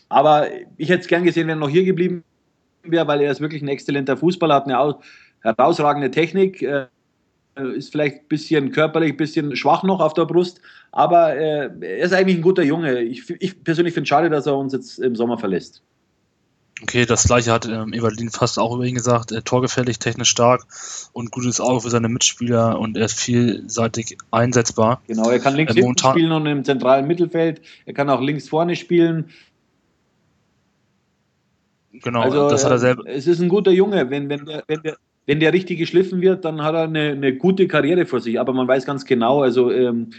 [0.08, 2.24] aber ich hätte es gern gesehen, wenn er noch hier geblieben
[2.82, 4.96] wäre, weil er ist wirklich ein exzellenter Fußballer, hat eine
[5.40, 6.86] herausragende Technik, äh,
[7.56, 10.60] ist vielleicht ein bisschen körperlich, ein bisschen schwach noch auf der Brust,
[10.92, 13.00] aber äh, er ist eigentlich ein guter Junge.
[13.02, 15.82] Ich, ich persönlich finde es schade, dass er uns jetzt im Sommer verlässt.
[16.82, 19.30] Okay, das gleiche hat ähm, Evalin fast auch über ihn gesagt.
[19.30, 20.66] Äh, torgefährlich, technisch stark
[21.12, 25.00] und gutes Auge für seine Mitspieler und er ist vielseitig einsetzbar.
[25.06, 27.62] Genau, er kann links äh, hinten spielen und im zentralen Mittelfeld.
[27.86, 29.30] Er kann auch links vorne spielen.
[31.92, 33.04] Genau, also, das hat er selber.
[33.06, 34.10] Es ist ein guter Junge.
[34.10, 37.34] Wenn, wenn, der, wenn, der, wenn der richtig geschliffen wird, dann hat er eine, eine
[37.36, 38.38] gute Karriere vor sich.
[38.38, 40.10] Aber man weiß ganz genau, also ähm,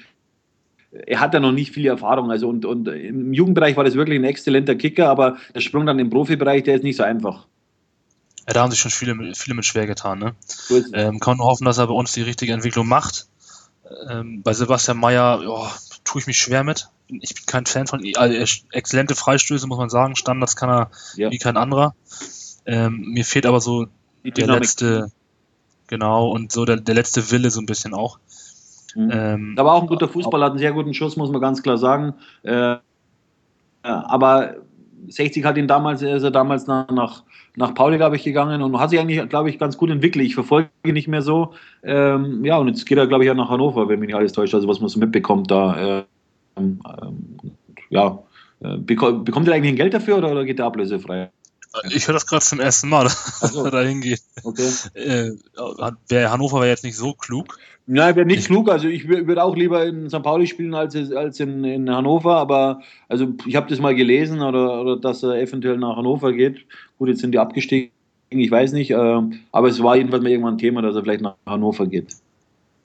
[0.92, 2.32] er hat ja noch nicht viel Erfahrung.
[2.32, 6.00] Also und, und im Jugendbereich war das wirklich ein exzellenter Kicker, aber der Sprung dann
[6.00, 7.46] im Profibereich, der ist nicht so einfach.
[8.48, 10.20] Ja, da haben sich schon viele, viele mit schwer getan.
[10.20, 10.36] Ne?
[10.94, 13.28] ähm, kann nur hoffen, dass er bei uns die richtige Entwicklung macht.
[14.10, 15.68] Ähm, bei Sebastian Mayer oh,
[16.04, 16.90] tue ich mich schwer mit.
[17.08, 18.14] Ich bin kein Fan von ihm.
[18.18, 20.16] Also, exzellente Freistöße, muss man sagen.
[20.16, 21.32] Standards kann er ja.
[21.32, 21.96] wie kein anderer.
[22.66, 23.88] Ähm, mir fehlt aber so
[24.32, 25.12] der letzte,
[25.88, 28.20] genau, und so der, der letzte Wille so ein bisschen auch.
[28.96, 29.12] Mhm.
[29.12, 31.78] Ähm, aber auch ein guter Fußballer, hat einen sehr guten Schuss, muss man ganz klar
[31.78, 32.14] sagen.
[32.44, 32.78] Äh,
[33.84, 34.56] aber
[35.08, 37.24] 60 hat ihn damals, ist er damals nach, nach,
[37.56, 40.26] nach Pauli, glaube ich, gegangen und hat sich eigentlich, glaube ich, ganz gut entwickelt.
[40.26, 41.54] Ich verfolge ihn nicht mehr so.
[41.84, 44.34] Ähm, ja, und jetzt geht er, glaube ich, auch nach Hannover, wenn mich nicht alles
[44.34, 46.06] täuscht, also was man so mitbekommt da.
[46.58, 47.38] Ähm, ähm,
[47.90, 48.20] ja,
[48.62, 51.30] äh, bekommt, bekommt er eigentlich ein Geld dafür oder, oder geht er ablösefrei?
[51.92, 53.04] Ich höre das gerade zum ersten Mal,
[53.42, 53.66] dass so.
[53.66, 54.22] er da hingeht.
[54.44, 54.70] Okay.
[54.94, 55.32] Äh,
[56.28, 57.58] Hannover wäre jetzt nicht so klug.
[57.88, 58.70] Nein, wäre nicht ich, klug.
[58.70, 60.24] Also ich würde auch lieber in St.
[60.24, 62.38] Pauli spielen als, als in, in Hannover.
[62.38, 66.66] Aber also ich habe das mal gelesen oder, oder dass er eventuell nach Hannover geht.
[66.98, 67.92] Gut, jetzt sind die abgestiegen,
[68.30, 68.92] ich weiß nicht.
[68.92, 72.16] Äh, aber es war jedenfalls mal irgendwann ein Thema, dass er vielleicht nach Hannover geht.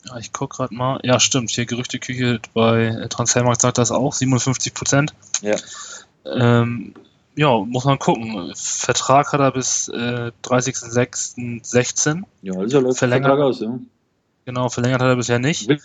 [0.07, 1.01] Ja, ich gucke gerade mal.
[1.03, 1.51] Ja, stimmt.
[1.51, 4.13] Hier Gerüchteküche bei Transfermarkt sagt das auch.
[4.13, 5.15] 57 Prozent.
[5.43, 5.57] Ja.
[6.25, 6.95] Ähm,
[7.41, 8.53] ja, muss man gucken.
[8.55, 12.25] Vertrag hat er bis äh, 30.06.16.
[12.43, 13.79] Ja, also läuft verlängert, Vertrag aus, ja.
[14.45, 15.67] Genau, verlängert hat er bisher nicht.
[15.67, 15.81] Will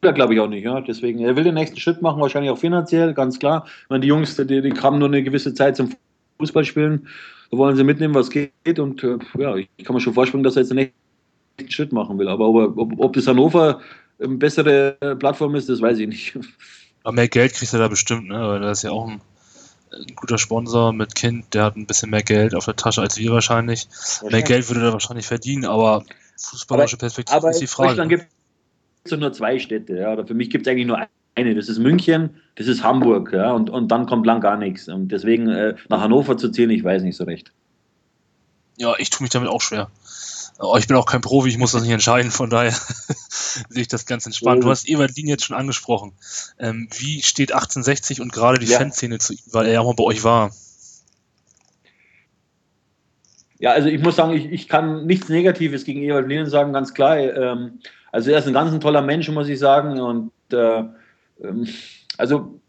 [0.00, 0.80] er, glaube ich, auch nicht, ja.
[0.80, 3.66] Deswegen, er will den nächsten Schritt machen, wahrscheinlich auch finanziell, ganz klar.
[3.84, 5.94] Ich meine, die Jungs, die, die haben nur eine gewisse Zeit zum
[6.40, 7.06] Fußballspielen.
[7.52, 8.80] Da wollen sie mitnehmen, was geht.
[8.80, 10.90] Und äh, ja, ich kann mir schon vorstellen, dass er jetzt den
[11.58, 12.26] nächsten Schritt machen will.
[12.26, 13.82] Aber ob, ob, ob das Hannover
[14.18, 16.36] eine bessere Plattform ist, das weiß ich nicht.
[17.04, 18.48] Aber mehr Geld kriegt er da bestimmt, ne?
[18.48, 19.20] Weil das ist ja auch ein
[19.92, 23.18] ein guter Sponsor mit Kind, der hat ein bisschen mehr Geld auf der Tasche als
[23.18, 23.88] wir wahrscheinlich.
[24.28, 26.04] Mehr Geld würde er wahrscheinlich verdienen, aber
[26.36, 27.90] fußballerische Perspektive aber ist die Frage.
[27.90, 28.26] Deutschland gibt
[29.04, 29.96] es nur zwei Städte.
[29.96, 30.12] Ja.
[30.12, 31.54] Oder für mich gibt es eigentlich nur eine.
[31.54, 33.32] Das ist München, das ist Hamburg.
[33.32, 33.52] Ja.
[33.52, 34.88] Und, und dann kommt lang gar nichts.
[34.88, 37.52] Und deswegen äh, nach Hannover zu ziehen, ich weiß nicht so recht.
[38.78, 39.90] Ja, ich tue mich damit auch schwer.
[40.58, 42.72] Aber ich bin auch kein Profi, ich muss das nicht entscheiden, von daher
[43.68, 44.64] sehe ich das ganz entspannt.
[44.64, 46.12] Du hast Evalin jetzt schon angesprochen.
[46.58, 48.78] Ähm, wie steht 1860 und gerade die Ja.
[48.78, 50.50] Fanszene zu ihm, weil er ja auch mal bei euch war?
[53.58, 56.94] Ja, also ich muss sagen, ich, ich kann nichts Negatives gegen Ewald Lehnen sagen, ganz
[56.94, 57.18] klar.
[57.18, 57.80] Ähm,
[58.12, 60.00] also er ist ein ganz ein toller Mensch, muss ich sagen.
[60.00, 60.84] Und äh,
[61.42, 61.68] ähm,
[62.16, 62.60] also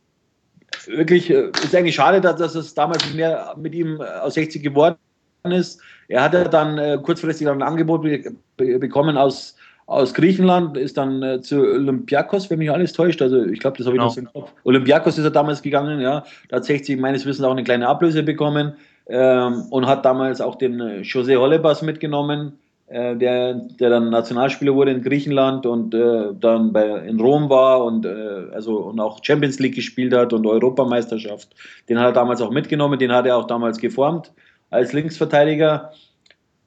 [0.86, 4.34] wirklich äh, ist eigentlich schade, dass, dass es damals nicht mehr mit ihm äh, aus
[4.36, 4.98] 60 geworden
[5.44, 5.82] ist.
[6.08, 8.24] Er hatte dann äh, kurzfristig ein Angebot be
[8.56, 9.56] be bekommen aus,
[9.88, 13.22] aus Griechenland, ist dann äh, zu Olympiakos, wenn mich alles täuscht.
[13.22, 14.06] Also ich glaube, das habe ich Genau.
[14.08, 14.52] noch so im Kopf.
[14.64, 16.24] Olympiakos ist er damals gegangen, ja.
[16.50, 18.74] Da hat 60 meines Wissens auch eine kleine Ablöse bekommen
[19.08, 22.54] ähm, und hat damals auch den äh, José Holebas mitgenommen,
[22.88, 27.84] äh, der, der dann Nationalspieler wurde in Griechenland und äh, dann bei, in Rom war
[27.84, 31.50] und, äh, also, und auch Champions League gespielt hat und Europameisterschaft.
[31.90, 34.32] Den hat er damals auch mitgenommen, den hat er auch damals geformt
[34.70, 35.92] als Linksverteidiger,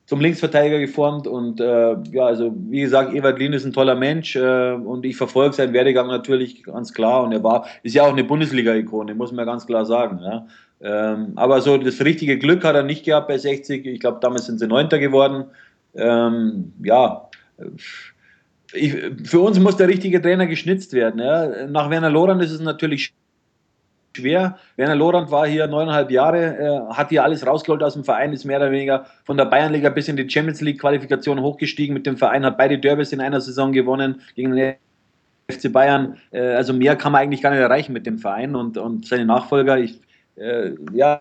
[0.06, 4.34] zum Linksverteidiger geformt und äh, ja, also wie gesagt, Ewald Lien ist ein toller Mensch
[4.34, 8.12] äh, und ich verfolge seinen Werdegang natürlich ganz klar und er war, ist ja auch
[8.12, 10.20] eine Bundesliga-Ikone, muss man ganz klar sagen.
[10.22, 10.46] Ja.
[10.82, 13.86] Ähm, aber so das richtige Glück hat er nicht gehabt bei 60.
[13.86, 15.44] Ich glaube, damals sind sie Neunter geworden.
[15.94, 17.28] Ähm, ja,
[18.72, 21.20] ich, für uns muss der richtige Trainer geschnitzt werden.
[21.20, 21.66] Ja.
[21.66, 23.12] Nach Werner Lorand ist es natürlich
[24.16, 24.58] schwer.
[24.76, 28.44] Werner Lorand war hier neuneinhalb Jahre, äh, hat hier alles rausgeholt aus dem Verein, ist
[28.44, 32.16] mehr oder weniger von der Bayernliga bis in die Champions League Qualifikation hochgestiegen mit dem
[32.16, 34.74] Verein, hat beide Derbys in einer Saison gewonnen gegen den
[35.50, 36.16] FC Bayern.
[36.30, 39.26] Äh, also mehr kann man eigentlich gar nicht erreichen mit dem Verein und, und seine
[39.26, 39.78] Nachfolger.
[39.78, 40.00] Ich,
[40.36, 41.20] äh, ja,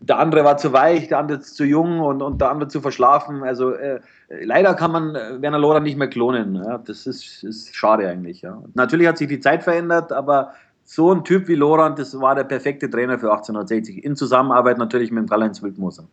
[0.00, 3.42] der andere war zu weich, der andere zu jung und, und der andere zu verschlafen.
[3.42, 6.54] Also äh, leider kann man äh, Werner Lorand nicht mehr klonen.
[6.54, 6.78] Ja?
[6.78, 8.42] Das ist, ist schade eigentlich.
[8.42, 8.62] Ja?
[8.74, 10.52] Natürlich hat sich die Zeit verändert, aber
[10.84, 14.04] so ein Typ wie Lorand, das war der perfekte Trainer für 1860.
[14.04, 16.04] In Zusammenarbeit natürlich mit dem Karl-Heinz Wildmoser.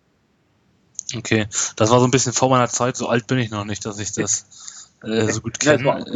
[1.16, 3.86] Okay, das war so ein bisschen vor meiner Zeit, so alt bin ich noch nicht,
[3.86, 5.86] dass ich das äh, so gut Ja, kenne.
[5.86, 6.14] war gut.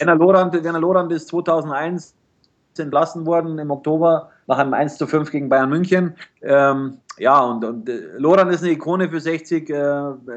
[0.00, 2.14] Werner, Lorand, Werner Lorand ist 2001
[2.76, 6.16] entlassen worden im Oktober nach einem 1 zu 5 gegen Bayern München.
[6.40, 9.70] Ähm, ja, und, und äh, Lorand ist eine Ikone für 60.
[9.70, 9.74] Äh,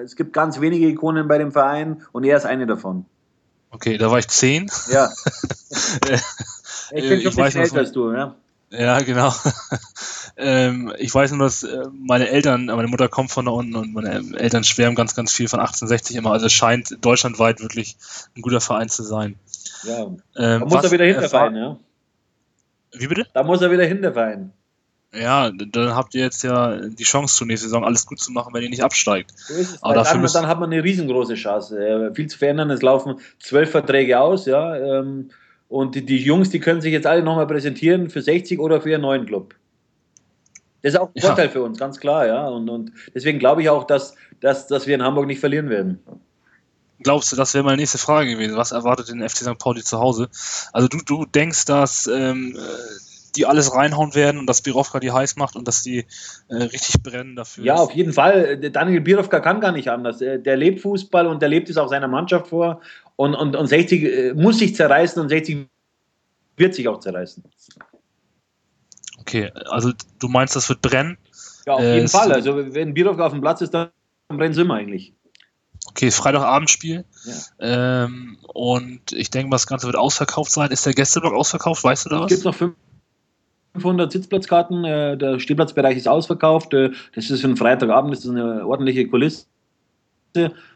[0.03, 3.05] es gibt ganz wenige Ikonen bei dem Verein und er ist eine davon.
[3.71, 4.69] okay, da war ich zehn.
[4.91, 5.09] Ja.
[6.91, 8.35] Ich bin schon Ich ein bisschen älter als du, ja.
[8.71, 9.33] Ja, genau.
[10.37, 13.93] ähm, ich weiß nur, dass äh, meine Eltern, meine Mutter kommt von da unten und
[13.93, 16.31] meine Eltern schwärmen ganz, ganz viel von 1860 immer.
[16.31, 17.97] Also es scheint deutschlandweit wirklich
[18.35, 19.35] ein guter Verein zu sein.
[19.83, 20.03] ja.
[20.03, 21.77] Ähm, Da muss er wieder hinterfallen, ja.
[22.97, 23.27] Wie bitte?
[23.33, 24.51] Da muss er wieder hinterfallen.
[25.13, 28.53] Ja, dann habt ihr jetzt ja die Chance zur nächsten Saison alles gut zu machen,
[28.53, 29.31] wenn ihr nicht absteigt.
[29.35, 29.83] So ist es.
[29.83, 31.79] Aber dafür dann, dann hat man eine riesengroße Chance.
[31.79, 32.69] Äh, viel zu verändern.
[32.69, 34.75] Es laufen zwölf Verträge aus, ja.
[34.75, 35.29] Ähm,
[35.69, 38.89] und die, die Jungs, die können sich jetzt alle nochmal präsentieren für 60 oder für
[38.91, 39.55] ihren neuen Club.
[40.81, 41.27] Das ist auch ein Ja.
[41.27, 42.47] Vorteil für uns, ganz klar, ja.
[42.47, 45.99] Und, und deswegen glaube ich auch, dass, dass, dass wir in Hamburg nicht verlieren werden.
[47.03, 48.55] Glaubst du, das wäre meine nächste Frage gewesen.
[48.55, 49.57] Was erwartet den FC St.
[49.59, 50.29] Pauli zu Hause?
[50.73, 52.59] Also du, du denkst, dass ähm, äh,
[53.35, 56.05] die alles reinhauen werden und dass Birovka die heiß macht und dass die
[56.47, 57.65] äh, richtig brennen dafür.
[57.65, 58.57] Ja, auf jeden Fall.
[58.71, 60.19] Daniel Birovka kann gar nicht anders.
[60.19, 62.79] Der lebt Fußball und der lebt es auch seiner Mannschaft vor.
[63.17, 65.67] Und, und, und 60 äh, muss sich zerreißen und 60
[66.55, 67.43] wird sich auch zerreißen.
[69.19, 71.17] Okay, also du meinst, das wird brennen?
[71.65, 72.31] Ja, auf Äh, jeden es- Fall.
[72.31, 73.89] Also wenn Birovka auf dem Platz ist, dann
[74.29, 75.13] brennen sie immer eigentlich.
[75.95, 77.05] Okay, Freitagabendspiel.
[77.59, 78.03] Ja.
[78.03, 80.69] Ähm, und ich denke das Ganze wird ausverkauft sein.
[80.71, 81.83] Ist der Gästeblock ausverkauft?
[81.85, 82.29] Weißt du da Es was?
[82.31, 82.73] gibt noch
[83.73, 84.83] 500 Sitzplatzkarten.
[84.83, 86.73] äh, Der Stehplatzbereich ist ausverkauft.
[86.73, 89.45] Äh, Das ist für einen Freitagabend das ist eine ordentliche Kulisse.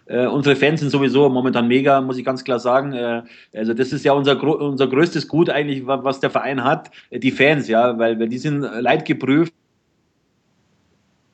[0.05, 2.93] Äh, unsere Fans sind sowieso momentan mega, muss ich ganz klar sagen.
[2.93, 6.91] Äh, also das ist ja unser, unser größtes Gut eigentlich, wa- was der Verein hat,
[7.09, 9.53] äh, die Fans, ja, weil, weil die sind leidgeprüft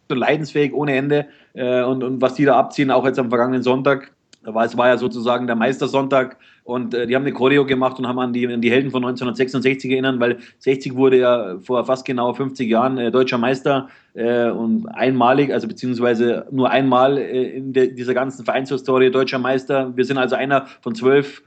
[0.10, 1.28] leidensfähig ohne Ende.
[1.56, 4.12] Äh, und, und was die da abziehen, auch jetzt am vergangenen Sonntag,
[4.54, 8.08] war, es war ja sozusagen der Meistersonntag und äh, die haben eine Choreo gemacht und
[8.08, 12.06] haben an die, an die Helden von 1966 erinnert, weil 60 wurde ja vor fast
[12.06, 17.74] genau 50 Jahren äh, deutscher Meister äh, und einmalig, also beziehungsweise nur einmal äh, in
[17.74, 19.96] dieser ganzen Vereinshistorie deutscher Meister.
[19.96, 21.44] Wir sind also einer von zwölf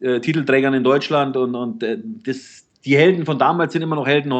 [0.00, 4.06] äh, Titelträgern in Deutschland und, und äh, das, die Helden von damals sind immer noch
[4.06, 4.32] Helden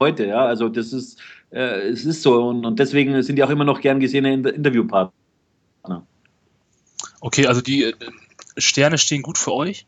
[0.00, 3.50] heute, ja, also das ist, äh, es ist so und, und deswegen sind die auch
[3.50, 5.12] immer noch gern gesehene Inter Interviewpartner.
[7.20, 7.94] Okay, also die äh,
[8.58, 9.86] Sterne stehen gut für euch.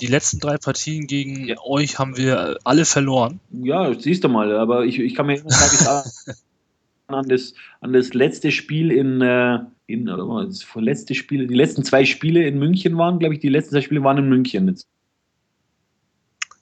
[0.00, 1.56] die letzten drei Partien gegen ja.
[1.64, 3.40] euch haben wir alle verloren.
[3.50, 5.42] Ja, siehst du mal, aber ich, ich kann mir
[7.08, 11.84] an das, an das letzte Spiel in, äh, in oder das letzte Spiel, die letzten
[11.84, 14.86] zwei Spiele in München waren, glaube ich, die letzten zwei Spiele waren in München jetzt.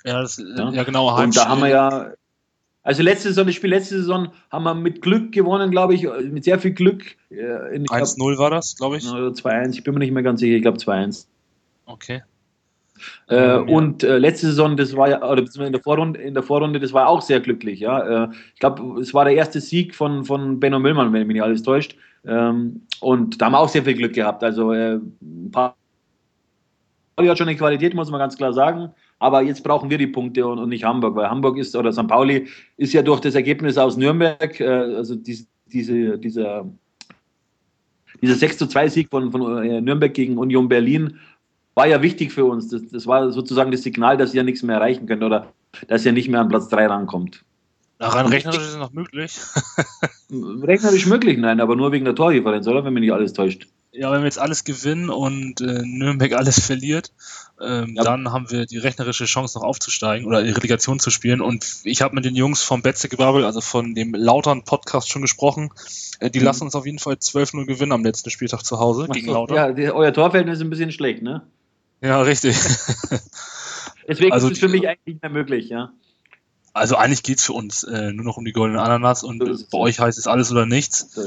[0.04, 0.70] Ja, das, ja.
[0.72, 1.16] ja genau.
[1.22, 2.12] Und da haben wir ja,
[2.82, 6.44] also letzte Saison, das Spiel letzte Saison haben wir mit Glück gewonnen, glaube ich, mit
[6.44, 7.04] sehr viel Glück.
[7.30, 9.04] 1-0 war das, glaube ich.
[9.04, 11.26] 2-1, ich bin mir nicht mehr ganz sicher, ich glaube 2-1.
[11.86, 12.22] Okay.
[13.28, 13.56] Äh, ja.
[13.56, 16.92] Und äh, letzte Saison, das war ja, oder in der Vorrunde, in der Vorrunde, das
[16.92, 18.24] war auch sehr glücklich, ja.
[18.24, 21.42] Äh, ich glaube, es war der erste Sieg von, von Benno Müllmann, wenn mich nicht
[21.42, 21.96] alles täuscht.
[22.26, 24.44] Ähm, und da haben wir auch sehr viel Glück gehabt.
[24.44, 25.76] Also äh, ein paar
[27.18, 28.90] hat schon eine Qualität, muss man ganz klar sagen.
[29.20, 32.08] Aber jetzt brauchen wir die Punkte und, und, nicht Hamburg, weil Hamburg ist, oder St.
[32.08, 36.66] Pauli ist ja durch das Ergebnis aus Nürnberg, äh, also diese, diese, dieser,
[38.22, 41.18] dieser 6 zu 2 Sieg von, von äh, Nürnberg gegen Union Berlin
[41.74, 42.68] war ja wichtig für uns.
[42.68, 45.52] Das, das war sozusagen das Signal, dass ihr nichts mehr erreichen könnt oder
[45.86, 47.44] dass ihr nicht mehr an Platz 3 rankommt.
[48.00, 49.38] Rein rechnerisch ist es noch möglich.
[50.30, 52.82] rechnerisch möglich, nein, aber nur wegen der Tordifferenz, oder?
[52.82, 53.68] Wenn mich nicht alles täuscht.
[53.92, 57.12] Ja, wenn wir jetzt alles gewinnen und äh, Nürnberg alles verliert,
[57.60, 58.04] ähm, ja.
[58.04, 61.40] dann haben wir die rechnerische Chance noch aufzusteigen oder die Relegation zu spielen.
[61.40, 65.22] Und ich habe mit den Jungs vom Betze Gebabbel, also von dem Lautern Podcast schon
[65.22, 65.70] gesprochen.
[66.20, 66.46] Äh, die mhm.
[66.46, 69.32] lassen uns auf jeden Fall 12-0 gewinnen am letzten Spieltag zu Hause Ach gegen so,
[69.32, 69.56] Lautern.
[69.56, 71.42] Ja, die, euer Torverhältnis ist ein bisschen schlecht, ne?
[72.00, 72.56] Ja, richtig.
[74.08, 75.92] Deswegen also, ist es für mich eigentlich nicht mehr möglich, ja.
[76.72, 79.64] Also eigentlich geht es für uns äh, nur noch um die goldene Ananas und so
[79.72, 81.18] bei euch heißt es alles oder nichts.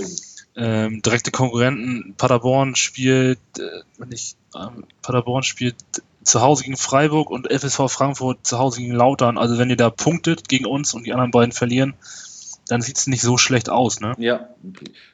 [0.56, 4.68] Ähm, direkte Konkurrenten, Paderborn spielt, äh, wenn ich, äh,
[5.02, 5.76] Paderborn spielt
[6.24, 9.38] zu Hause gegen Freiburg und FSV Frankfurt zu Hause gegen Lautern.
[9.38, 11.96] Also wenn ihr da punktet gegen uns und die anderen beiden verlieren,
[12.68, 14.14] dann sieht es nicht so schlecht aus, ne?
[14.18, 14.50] Ja.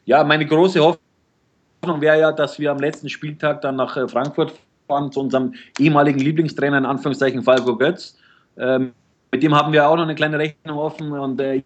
[0.05, 4.53] Ja, meine große Hoffnung wäre ja, dass wir am letzten Spieltag dann nach äh, Frankfurt
[4.87, 8.17] fahren zu unserem ehemaligen Lieblingstrainer, in Anführungszeichen Falco Götz.
[8.57, 8.93] Ähm,
[9.31, 11.63] mit dem haben wir auch noch eine kleine Rechnung offen und äh,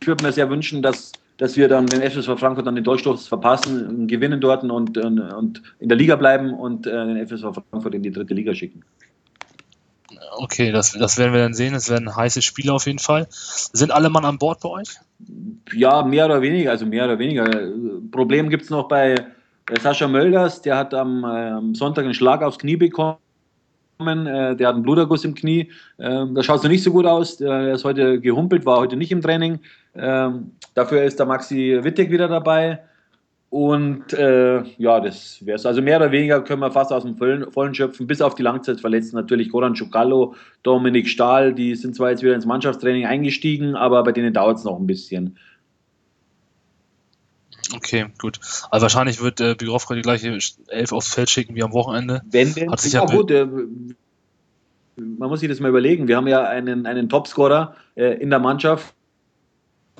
[0.00, 3.26] ich würde mir sehr wünschen, dass, dass wir dann den FSV Frankfurt dann den Durchstoß
[3.26, 7.94] verpassen, gewinnen dort und, und, und in der Liga bleiben und äh, den FSV Frankfurt
[7.94, 8.82] in die dritte Liga schicken.
[10.36, 11.74] Okay, das, das werden wir dann sehen.
[11.74, 13.26] Es werden heiße Spiele auf jeden Fall.
[13.30, 14.88] Sind alle Mann an Bord bei euch?
[15.72, 16.70] Ja, mehr oder weniger.
[16.70, 17.44] Also mehr oder weniger.
[18.10, 19.14] Problem gibt es noch bei
[19.80, 20.62] Sascha Mölders.
[20.62, 23.18] Der hat am, äh, am Sonntag einen Schlag aufs Knie bekommen
[24.00, 25.70] äh, der hat einen Bluterguss im Knie.
[25.98, 27.36] Ähm, da schaut es noch nicht so gut aus.
[27.38, 29.60] Der ist heute gehumpelt, war heute nicht im Training.
[29.94, 32.80] Ähm, dafür ist der Maxi Wittek wieder dabei.
[33.54, 35.64] Und äh, ja, das wäre es.
[35.64, 38.42] Also mehr oder weniger können wir fast aus dem Vollen, Vollen schöpfen, bis auf die
[38.42, 39.16] Langzeitverletzten.
[39.16, 44.10] Natürlich Goran Ciucallo, Dominik Stahl, die sind zwar jetzt wieder ins Mannschaftstraining eingestiegen, aber bei
[44.10, 45.38] denen dauert es noch ein bisschen.
[47.74, 48.40] Okay, gut.
[48.70, 52.22] Also wahrscheinlich wird äh, Birovka die gleiche Elf aufs Feld schicken wie am Wochenende.
[52.30, 53.30] Wenn denn, Hat sich ja, gut.
[53.30, 53.46] Äh,
[54.96, 56.08] man muss sich das mal überlegen.
[56.08, 58.94] Wir haben ja einen, einen Topscorer äh, in der Mannschaft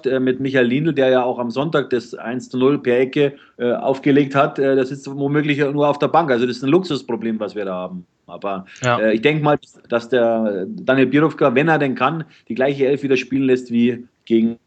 [0.05, 3.35] äh, mit Michael Lindl, der ja auch am Sonntag das 1 zu 0 per Ecke
[3.57, 4.59] äh, aufgelegt hat.
[4.59, 6.31] Äh, das ist womöglich nur auf der Bank.
[6.31, 8.07] Also das ist ein Luxusproblem, was wir da haben.
[8.27, 8.99] Aber ja.
[8.99, 13.03] äh, ich denke mal, dass der Daniel Birovka, wenn er denn kann, die gleiche Elf
[13.03, 14.59] wieder spielen lässt wie gegen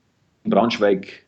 [0.43, 1.25] Braunschweig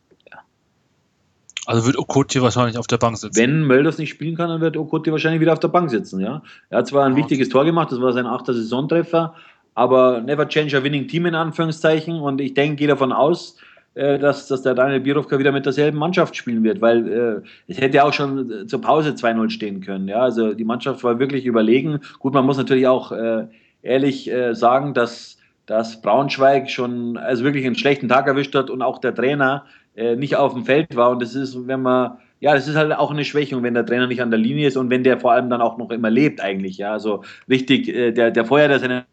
[1.70, 3.40] also wird Okoti wahrscheinlich auf der Bank sitzen.
[3.40, 6.18] Wenn Mölders nicht spielen kann, dann wird Okoti wahrscheinlich wieder auf der Bank sitzen.
[6.18, 6.42] Ja?
[6.68, 7.22] Er hat zwar ein okay.
[7.22, 9.34] wichtiges Tor gemacht, das war sein achter Saisontreffer,
[9.74, 12.20] aber never change a winning team in Anführungszeichen.
[12.20, 13.56] Und ich denke, gehe davon aus,
[13.94, 17.80] äh, dass, dass der Daniel Birovka wieder mit derselben Mannschaft spielen wird, weil äh, es
[17.80, 20.08] hätte auch schon zur Pause 2-0 stehen können.
[20.08, 20.22] Ja?
[20.22, 22.00] Also die Mannschaft war wirklich überlegen.
[22.18, 23.46] Gut, man muss natürlich auch äh,
[23.82, 28.82] ehrlich äh, sagen, dass, dass Braunschweig schon also wirklich einen schlechten Tag erwischt hat und
[28.82, 31.10] auch der Trainer äh, nicht auf dem Feld war.
[31.10, 34.06] Und das ist, wenn man, ja, das ist halt auch eine Schwächung, wenn der Trainer
[34.06, 36.40] nicht an der Linie ist und wenn der vor allem dann auch noch immer lebt
[36.40, 36.78] eigentlich.
[36.78, 39.04] Ja, also richtig, äh, der, der feuert seine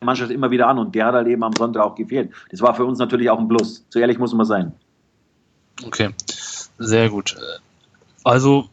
[0.00, 2.30] Mannschaft immer wieder an und der hat halt eben am Sonntag auch gefehlt.
[2.50, 3.84] Das war für uns natürlich auch ein Plus.
[3.88, 4.72] So ehrlich muss man sein.
[5.84, 6.10] Okay,
[6.78, 7.36] sehr gut.
[8.22, 8.68] Also,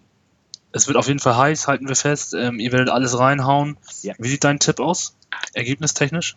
[0.71, 2.33] es wird auf jeden Fall heiß, halten wir fest.
[2.33, 3.77] Ähm, ihr werdet alles reinhauen.
[4.01, 4.13] Ja.
[4.17, 5.15] Wie sieht dein Tipp aus,
[5.53, 6.35] ergebnistechnisch?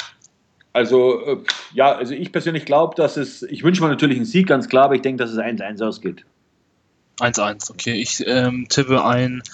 [0.75, 1.37] Also, äh,
[1.73, 4.87] ja, also ich persönlich glaube, dass es, ich wünsche mir natürlich einen Sieg, ganz klar,
[4.87, 6.27] aber ich denke, dass es 1-1 ausgeht.
[7.21, 7.93] 1-1, okay.
[7.93, 9.45] Ich ähm, tippe ein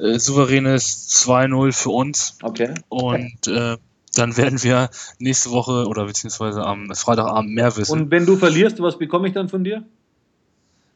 [0.00, 2.38] äh, souveränes 2-0 für uns.
[2.42, 2.74] Okay.
[2.88, 3.76] Und äh,
[4.16, 4.90] dann werden wir
[5.20, 7.92] nächste Woche oder beziehungsweise am Freitagabend mehr wissen.
[7.92, 9.84] Und wenn du verlierst, was bekomme ich dann von dir?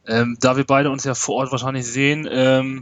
[0.08, 2.80] Ähm, da wir beide uns ja vor Ort wahrscheinlich sehen, ähm,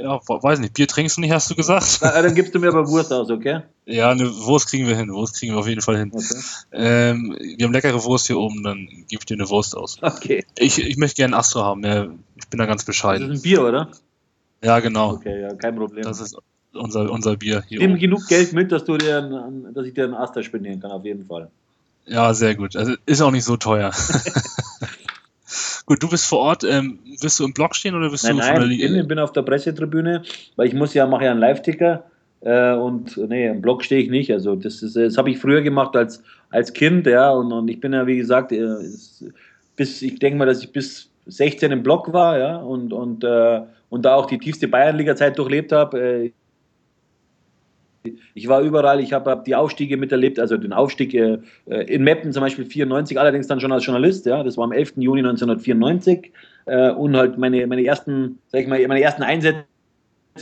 [0.00, 1.98] ja, weiß nicht, Bier trinkst du nicht, hast du gesagt?
[2.02, 3.62] Na, dann gibst du mir aber Wurst aus, okay?
[3.84, 6.12] Ja, eine Wurst kriegen wir hin, Wurst kriegen wir auf jeden Fall hin.
[6.12, 6.40] Okay.
[6.72, 9.98] Ähm, wir haben leckere Wurst hier oben, dann gebe ich dir eine Wurst aus.
[10.00, 10.44] Okay.
[10.56, 13.28] Ich, ich möchte gerne Astro haben, ja, ich bin da ganz bescheiden.
[13.28, 13.90] Das ist ein Bier, oder?
[14.62, 15.14] Ja, genau.
[15.14, 16.04] Okay, ja, kein Problem.
[16.04, 16.36] Das ist,
[16.74, 17.80] unser, unser Bier hier.
[17.80, 20.90] Nimm genug Geld mit, dass, du dir einen, dass ich dir einen Aster spendieren kann,
[20.90, 21.50] auf jeden Fall.
[22.06, 22.76] Ja, sehr gut.
[22.76, 23.92] Also ist auch nicht so teuer.
[25.86, 26.64] gut, du bist vor Ort.
[26.64, 28.96] Ähm, wirst du im Blog stehen oder wirst nein, du nein, von der ich bin,
[28.96, 30.22] ich bin auf der Pressetribüne,
[30.56, 32.04] weil ich muss ja, mache ja einen Live-Ticker
[32.42, 34.32] äh, und nee, im Blog stehe ich nicht.
[34.32, 37.80] Also das ist, das habe ich früher gemacht als, als Kind, ja, und, und ich
[37.80, 38.66] bin ja, wie gesagt, äh,
[39.76, 43.60] bis, ich denke mal, dass ich bis 16 im Blog war, ja, und, und, äh,
[43.88, 46.00] und da auch die tiefste Bayernliga-Zeit durchlebt habe.
[46.00, 46.32] Äh,
[48.34, 52.32] ich war überall, ich habe hab die Aufstiege miterlebt, also den Aufstieg äh, in Meppen
[52.32, 54.94] zum Beispiel 94, allerdings dann schon als Journalist, ja, das war am 11.
[54.96, 56.32] Juni 1994
[56.66, 59.64] äh, und halt meine, meine ersten, sag ich mal, meine ersten Einsätze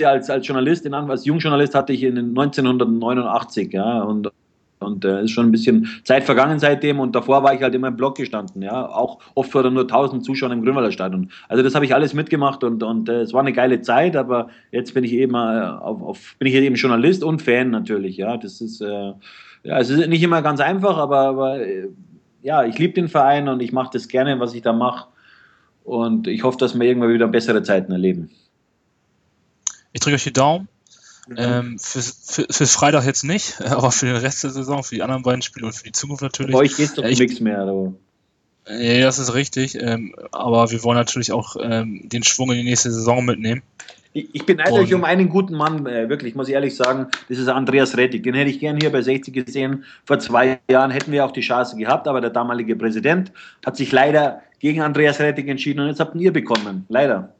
[0.04, 4.30] als, als Journalist, in, als Jungjournalist hatte ich in 1989, ja, und
[4.80, 7.74] und es äh, ist schon ein bisschen Zeit vergangen seitdem und davor war ich halt
[7.74, 8.88] immer im Block gestanden, ja.
[8.88, 11.30] Auch oft vor nur 1000 Zuschauern im Grünwalder Stadion.
[11.48, 14.48] Also das habe ich alles mitgemacht und, und äh, es war eine geile Zeit, aber
[14.72, 18.36] jetzt bin ich eben äh, auf, auf, bin ich eben Journalist und Fan natürlich, ja.
[18.36, 19.12] Das ist, äh,
[19.62, 21.88] ja, es ist nicht immer ganz einfach, aber, aber äh,
[22.42, 25.08] ja, ich liebe den Verein und ich mache das gerne, was ich da mache.
[25.84, 28.30] Und ich hoffe, dass wir irgendwann wieder bessere Zeiten erleben.
[29.92, 30.68] Ich drücke euch die Daumen.
[31.36, 35.02] Ähm, fürs, für, fürs Freitag jetzt nicht, aber für den Rest der Saison, für die
[35.02, 36.52] anderen beiden Spiele und für die Zukunft natürlich.
[36.52, 37.60] Bei euch geht doch nichts mehr.
[37.60, 37.92] Aber.
[38.68, 39.80] Ja, das ist richtig.
[39.80, 43.62] Ähm, aber wir wollen natürlich auch ähm, den Schwung in die nächste Saison mitnehmen.
[44.12, 47.06] Ich, ich beneide euch um einen guten Mann, äh, wirklich, muss ich ehrlich sagen.
[47.28, 48.24] Das ist Andreas Rettig.
[48.24, 49.84] Den hätte ich gern hier bei 60 gesehen.
[50.04, 53.32] Vor zwei Jahren hätten wir auch die Chance gehabt, aber der damalige Präsident
[53.64, 56.86] hat sich leider gegen Andreas Rettig entschieden und jetzt habt ihr bekommen.
[56.88, 57.32] Leider.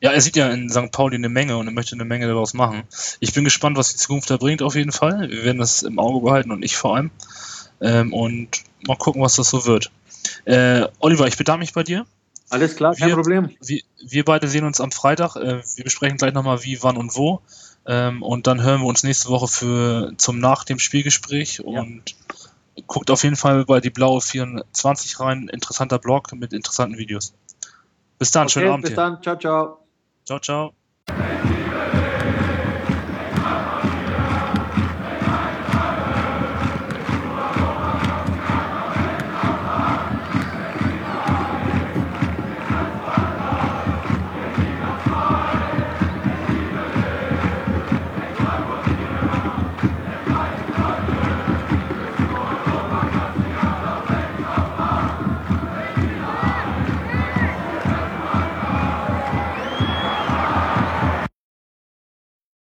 [0.00, 0.92] Ja, er sieht ja in St.
[0.92, 2.82] Pauli eine Menge und er möchte eine Menge daraus machen.
[3.20, 5.30] Ich bin gespannt, was die Zukunft da bringt, auf jeden Fall.
[5.30, 7.10] Wir werden das im Auge behalten und ich vor allem.
[7.80, 9.90] Ähm, und mal gucken, was das so wird.
[10.44, 12.06] Äh, Oliver, ich bedanke mich bei dir.
[12.48, 13.50] Alles klar, kein wir, Problem.
[13.60, 15.36] Wir, wir, beide sehen uns am Freitag.
[15.36, 17.40] Äh, wir besprechen gleich nochmal, wie, wann und wo.
[17.86, 21.80] Ähm, und dann hören wir uns nächste Woche für zum nach dem Spielgespräch ja.
[21.80, 22.14] und
[22.86, 25.48] guckt auf jeden Fall bei die blaue 24 rein.
[25.48, 27.32] Interessanter Blog mit interessanten Videos.
[28.18, 28.82] Bis dann, okay, schönen Abend.
[28.82, 28.96] Bis hier.
[28.96, 29.85] dann, ciao, ciao.
[30.26, 30.74] Ciao, ciao.